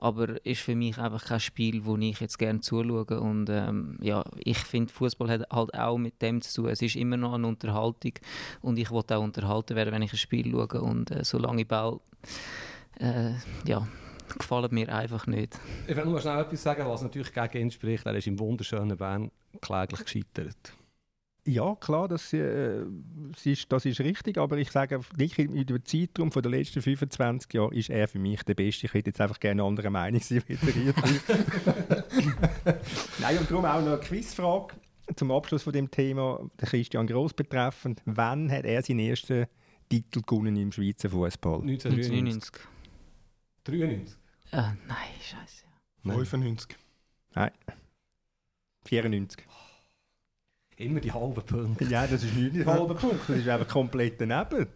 [0.00, 3.20] Aber ist für mich einfach kein Spiel, wo ich jetzt gerne zuschaue.
[3.20, 6.70] Und ähm, ja, ich finde, Fußball hat halt auch mit dem zu tun.
[6.70, 8.12] Es ist immer noch eine Unterhaltung
[8.60, 10.80] und ich will auch unterhalten werden, wenn ich ein Spiel schaue.
[10.80, 12.00] Und äh, solange ich Ball,
[12.98, 13.32] äh,
[13.66, 13.86] ja,
[14.38, 15.58] gefallen mir einfach nicht.
[15.86, 18.06] Ich will nur schnell etwas sagen, was natürlich gegen ihn spricht.
[18.06, 20.74] Er ist im wunderschönen Bern kläglich gescheitert.
[21.44, 22.84] Ja, klar, das, äh,
[23.32, 27.52] das, ist, das ist richtig, aber ich sage, in dem Zeitraum von der letzten 25
[27.52, 28.86] Jahre ist er für mich der Beste.
[28.86, 30.44] Ich hätte jetzt einfach gerne eine andere Meinung sein,
[33.18, 34.76] Nein, und darum auch noch eine Quizfrage
[35.16, 38.00] zum Abschluss von dem Thema, der Christian Gross betreffend.
[38.04, 39.46] Wann hat er seinen ersten
[39.88, 41.62] Titel gewonnen im Schweizer Fußball?
[41.62, 42.62] 1993.
[43.64, 44.16] 93?
[44.52, 45.64] Ah, nein, scheiße.
[46.04, 46.76] 95.
[47.34, 47.50] Nein.
[48.84, 49.44] 94.
[50.76, 51.84] Immer die halben Punkte.
[51.84, 54.66] Ja, das ist nicht ein halber Punkt, das ist einfach komplett daneben.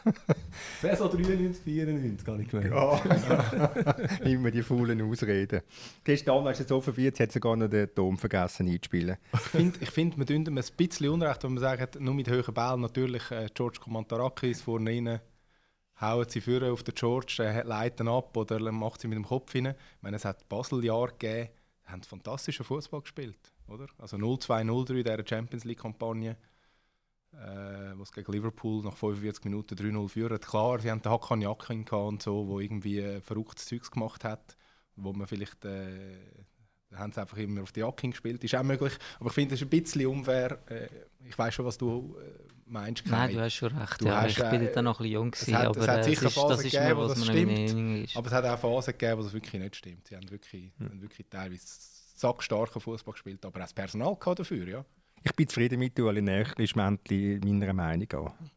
[0.80, 2.72] Saison 93, 94, habe ich gemerkt.
[2.72, 3.96] Ja.
[4.24, 5.62] Immer die faulen Ausreden.
[6.04, 9.16] Gestern hast du so vorbei, jetzt hat sogar noch den Tom vergessen einzuspielen.
[9.32, 12.30] Ich finde, ich find, wir tun ihm ein bisschen Unrecht, wenn man sagt, nur mit
[12.30, 15.20] hohen Bällen natürlich äh, George Komantarakis vorne rein,
[16.00, 19.54] hauen sie führen auf den George, äh, leiten ab oder macht sie mit dem Kopf
[19.54, 19.66] rein.
[19.66, 21.48] Ich meine, es hat Basel-Jahr gegeben,
[21.84, 23.86] haben fantastischen Fußball gespielt, oder?
[23.98, 26.36] Also 0-2-0-3 in dieser Champions League-Kampagne,
[27.32, 27.36] äh,
[27.94, 30.40] was gegen Liverpool nach 45 Minuten 3-0 führen.
[30.40, 34.56] Klar, sie haben den Hakan Yakin und so, wo irgendwie äh, verrücktes Zeugs gemacht hat,
[34.96, 36.16] wo man vielleicht äh,
[36.90, 38.92] da haben sie einfach immer auf die Jacking gespielt, ist auch möglich.
[39.18, 40.58] Aber ich finde, es ist ein bisschen unfair.
[40.70, 40.88] Äh,
[41.24, 43.04] ich weiß schon, was du äh, meinst.
[43.04, 43.10] Kai.
[43.10, 44.00] Nein, du hast schon recht.
[44.00, 45.88] Du ja, hast, ich bin äh, dann noch ein bisschen jung gewesen, hat- aber es
[45.88, 48.16] hat sicher ist, Phasen gegeben, wo das stimmt.
[48.16, 50.06] Aber es hat auch Phasen gegeben, wo das wirklich nicht stimmt.
[50.06, 51.66] Sie haben wirklich, haben wirklich teilweise
[52.18, 54.84] sackstarken Fußball gespielt, aber auch das Personal dafür, ja.
[55.22, 56.22] Ich bin zufrieden mit du, alle
[56.66, 58.50] Schmäntli meiner Meinung an.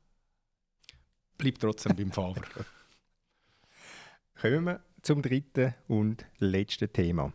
[1.38, 2.44] Bleibt trotzdem beim Favre.
[4.40, 7.34] Kommen wir zum dritten und letzten Thema.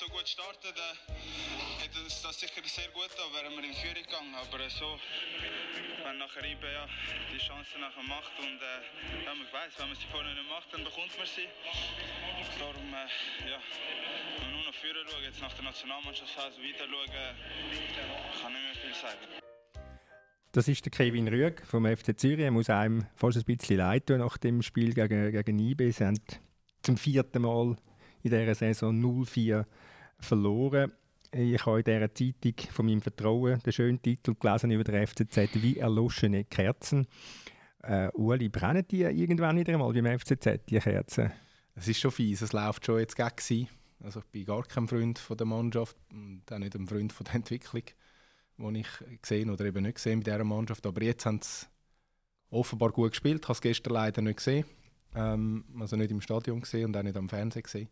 [0.00, 4.00] So gut starten, äh, hätte uns das sicher sehr gut getan, wären wir in Führung
[4.00, 4.32] gegangen.
[4.32, 6.88] Aber so, wenn nachher IBE ja,
[7.28, 8.80] die Chance nachher macht und äh,
[9.28, 11.44] ja, man weiß, wenn man sie vorne nicht macht, dann bekommt man sie.
[12.56, 13.12] Darum, äh,
[13.44, 13.60] ja,
[14.40, 18.76] wir nur noch führen schauen, jetzt nach der Nationalmannschaftsphase weiter schauen, äh, kann nicht mehr
[18.80, 19.20] viel sagen.
[20.52, 22.48] Das ist der Kevin Rüegg vom FC Zürich.
[22.48, 25.92] Er muss einem fast ein bisschen leid tun nach dem Spiel gegen, gegen IB.
[25.92, 26.24] Sie haben
[26.80, 27.76] zum vierten Mal
[28.22, 29.66] in dieser Saison 0-4
[30.20, 30.92] verloren.
[31.32, 35.50] Ich habe in dieser Zeitung von meinem Vertrauen den schönen Titel gelesen über den FCZ
[35.54, 37.06] «Wie erloschene Kerzen».
[37.82, 41.32] Äh, Uli, brennen die irgendwann wieder einmal beim FCZ, die Kerzen?
[41.74, 43.68] Es ist schon fies, es läuft schon jetzt gegen.
[44.02, 47.24] Also ich bin gar kein Freund von der Mannschaft und auch nicht ein Freund von
[47.24, 47.84] der Entwicklung,
[48.58, 50.86] die ich gesehen oder eben nicht gesehen bei dieser Mannschaft.
[50.86, 51.66] Aber jetzt haben sie
[52.50, 53.40] offenbar gut gespielt.
[53.42, 54.64] Ich habe es gestern leider nicht gesehen.
[55.14, 57.88] Ähm, also nicht im Stadion gesehen und auch nicht am Fernsehen gesehen.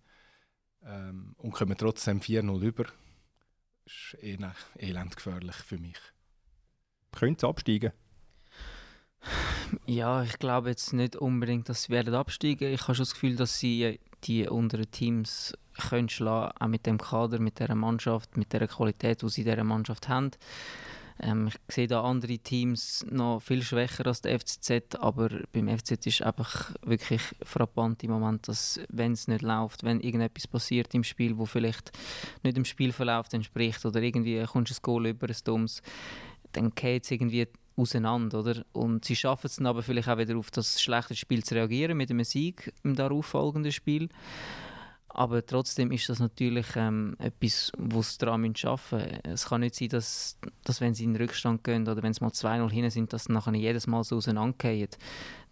[0.89, 2.84] Ähm, und kommen trotzdem 4-0 über.
[3.84, 4.39] Das ist eh
[4.78, 5.99] elend gefährlich für mich.
[7.12, 7.93] Können sie absteigen?
[9.86, 12.72] Ja, ich glaube jetzt nicht unbedingt, dass sie werden absteigen.
[12.72, 15.55] Ich habe schon das Gefühl, dass sie äh, die unteren Teams
[15.89, 19.49] können schlagen, auch mit dem Kader, mit der Mannschaft, mit der Qualität, die sie in
[19.49, 20.30] dieser Mannschaft haben.
[21.21, 26.07] Ähm, ich sehe da andere Teams noch viel schwächer als der FCZ, aber beim FCZ
[26.07, 31.05] ist einfach wirklich frappant im Moment, dass wenn es nicht läuft, wenn irgendetwas passiert im
[31.05, 31.91] Spiel, wo vielleicht
[32.43, 35.83] nicht dem Spielverlauf entspricht oder irgendwie kommst du ein Goal über ein dummes,
[36.53, 37.47] dann geht es irgendwie
[37.77, 38.64] auseinander, oder?
[38.73, 41.97] Und sie schaffen es dann aber vielleicht auch wieder auf das schlechte Spiel zu reagieren
[41.97, 44.09] mit einem Sieg im darauffolgenden Spiel.
[45.11, 49.24] Aber trotzdem ist das natürlich ähm, etwas, wo sie daran arbeiten müssen.
[49.24, 52.22] Es kann nicht sein, dass, dass wenn sie in den Rückstand gehen oder wenn sie
[52.22, 54.90] mal 2-0 hin sind, dass sie nachher jedes Mal so auseinandergehen.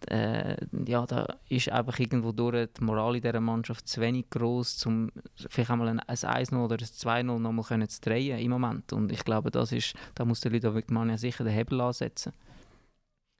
[0.09, 4.85] Äh, ja, da ist einfach irgendwo durch die Moral in dieser Mannschaft zu wenig groß,
[4.85, 8.93] um vielleicht einmal ein, ein 1-0 oder ein 2-0 nochmal zu drehen im Moment.
[8.93, 12.31] Und ich glaube, das ist, da muss der Ludovic Mania sicher den Hebel ansetzen.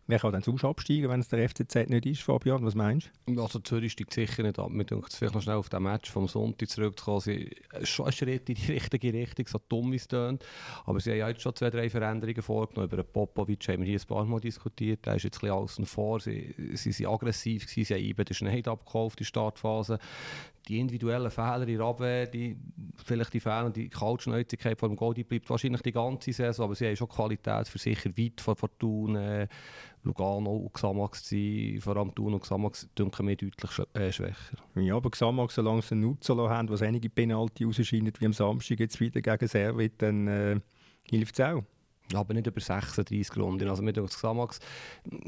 [0.09, 2.65] Wer kann dann sonst absteigen, wenn es der FCZ nicht ist, Fabian?
[2.65, 3.41] Was meinst du?
[3.41, 4.69] Also Zürich steigt sicher nicht ab.
[4.69, 7.19] Mir denkt vielleicht noch schnell auf den Match vom Sonntag zurückzukommen.
[7.19, 7.51] Sie
[7.83, 10.45] schon ein Schritt in die richtige Richtung, so dumm wie es tönt.
[10.85, 12.89] Aber sie haben ja jetzt schon zwei, drei Veränderungen vorgenommen.
[12.89, 15.05] Über Popovic haben wir hier ein paar Mal diskutiert.
[15.05, 16.21] Der ist jetzt ein bisschen außen vor.
[16.21, 17.83] Sie, sie sind aggressiv gewesen.
[17.83, 19.99] Sie haben eben den Schneid abgekauft in der Startphase.
[20.69, 22.57] Die individuellen Fehler in Abwehr, die,
[23.03, 26.65] vielleicht die Fehler die Kaltschnäuzigkeit vor dem Goal, die bleibt wahrscheinlich die ganze Saison.
[26.65, 29.47] Aber sie haben schon Qualität für sicher weit vor Fortuna, äh,
[30.07, 31.79] Lugano und Xamax sein.
[31.79, 34.57] Vor allem Thun und Xamax denken mir deutlich sch äh, schwächer.
[34.75, 38.79] Ja, aber Xamax, solange sie einen Nutzolo haben, was einige Penalty rausscheinen, wie am Samstag
[38.79, 40.59] jetzt wieder gegen Servet, dann äh,
[41.09, 41.63] hilft es auch.
[42.13, 43.67] Aber nicht über 36 Runden.
[43.67, 44.59] Also mit Xamax,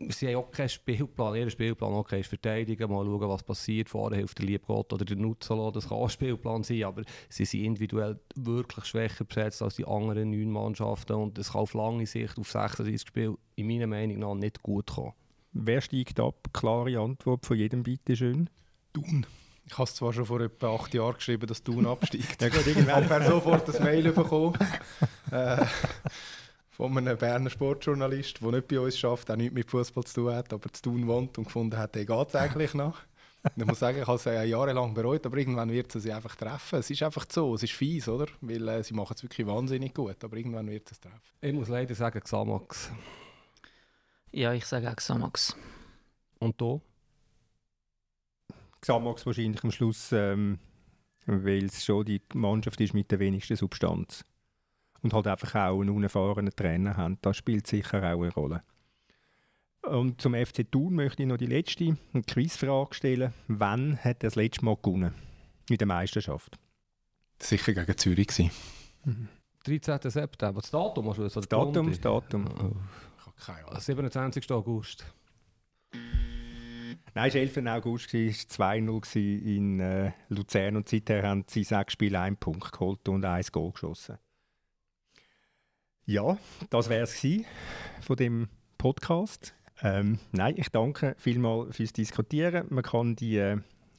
[0.09, 1.35] sie haben auch keinen Spielplan.
[1.35, 3.89] Ihr Spielplan okay, ist verteidigen, mal schauen, was passiert.
[3.89, 5.71] Vorne hilft der Liebgott oder der Nutzolo.
[5.71, 9.85] Das kann auch ein Spielplan sein, aber sie sind individuell wirklich schwächer besetzt als die
[9.85, 14.19] anderen neun Mannschaften und es kann auf lange Sicht, auf 36 Spiele, in meiner Meinung
[14.19, 15.13] nach nicht gut kommen.
[15.51, 16.35] Wer steigt ab?
[16.53, 18.49] Klare Antwort von jedem, bitte schön.
[18.93, 19.25] Thun.
[19.65, 22.41] Ich habe es zwar schon vor etwa acht Jahren geschrieben, dass Thun absteigt.
[22.41, 23.07] Ja gut, Ich irgendwann.
[23.09, 24.57] habe sofort ein Mail bekommen
[25.31, 25.63] äh,
[26.79, 30.33] von einem Berner Sportjournalist, der nicht bei uns schafft, auch nichts mit Fußball zu tun
[30.33, 32.99] hat, aber zu tun wohnt und gefunden hat, der geht es eigentlich noch.
[33.43, 36.13] Und ich muss sagen, ich habe es äh, jahrelang bereut, aber irgendwann wird es sie
[36.13, 36.79] einfach treffen.
[36.79, 38.27] Es ist einfach so, es ist fies, oder?
[38.39, 41.19] Weil äh, sie machen es wirklich wahnsinnig gut, aber irgendwann wird es treffen.
[41.41, 42.91] Ich muss leider sagen, Xamax.
[44.31, 45.57] Ja, ich sage auch Xamax.
[46.39, 46.81] Und du?
[48.79, 50.59] Xamax wahrscheinlich am Schluss, ähm,
[51.25, 54.23] weil es schon die Mannschaft ist mit der wenigsten Substanz.
[55.01, 57.17] Und halt einfach auch einen unerfahrenen Trainer haben.
[57.21, 58.61] Das spielt sicher auch eine Rolle.
[59.81, 61.97] Und zum FC Thun möchte ich noch die letzte
[62.27, 63.33] Quizfrage stellen.
[63.47, 65.13] Wann hat er das letzte Mal gewonnen
[65.69, 66.57] in der Meisterschaft?
[67.41, 68.51] Sicher gegen Zürich gewesen.
[69.63, 70.09] 13.
[70.09, 70.61] September.
[70.61, 71.33] Das Datum hast du das?
[71.33, 72.45] Das Datum, das Datum.
[72.45, 73.79] Ich habe keine Ahnung.
[73.79, 74.51] 27.
[74.51, 75.05] August.
[77.15, 77.57] Nein, es war 11.
[77.67, 82.71] August, es war 2-0 in äh, Luzern und seither haben sie sechs Spiele einen Punkt
[82.71, 84.17] geholt und ein Goal geschossen.
[86.09, 86.39] Ja,
[86.71, 87.23] das wäre es
[88.01, 88.47] von dem
[88.79, 89.53] Podcast.
[89.83, 92.65] Ähm, nein, ich danke vielmals fürs Diskutieren.
[92.71, 93.57] Man kann die äh,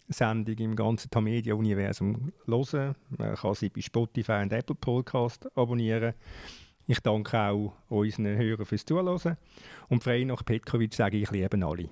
[0.09, 2.97] Sendung im ganzen Tamedia-Universum hören.
[3.17, 6.15] Man kann sie bei Spotify und Apple Podcast abonnieren.
[6.89, 9.37] Ich danke auch unseren Hörern fürs Zuhören.
[9.89, 11.91] Und frei nach Petkovic sage ich lieben alle.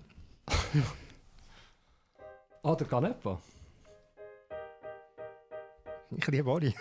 [2.64, 3.40] Ah, der Canepa.
[6.10, 6.74] Ich liebe alle.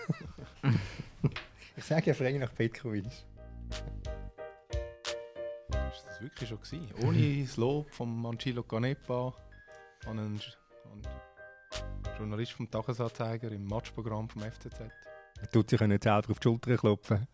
[1.77, 3.05] ich sage ja frei nach Petkovic.
[3.05, 3.25] Ist
[6.05, 6.89] das wirklich schon gewesen?
[7.05, 9.33] Ohne das Lob von Angelo Canepa
[10.05, 10.41] an einen,
[10.85, 14.79] an einen Journalist vom Tagesanzeiger im Matchprogramm vom FCZ.
[15.39, 17.27] Er tut sich ja nicht selber auf die Schulter klopfen.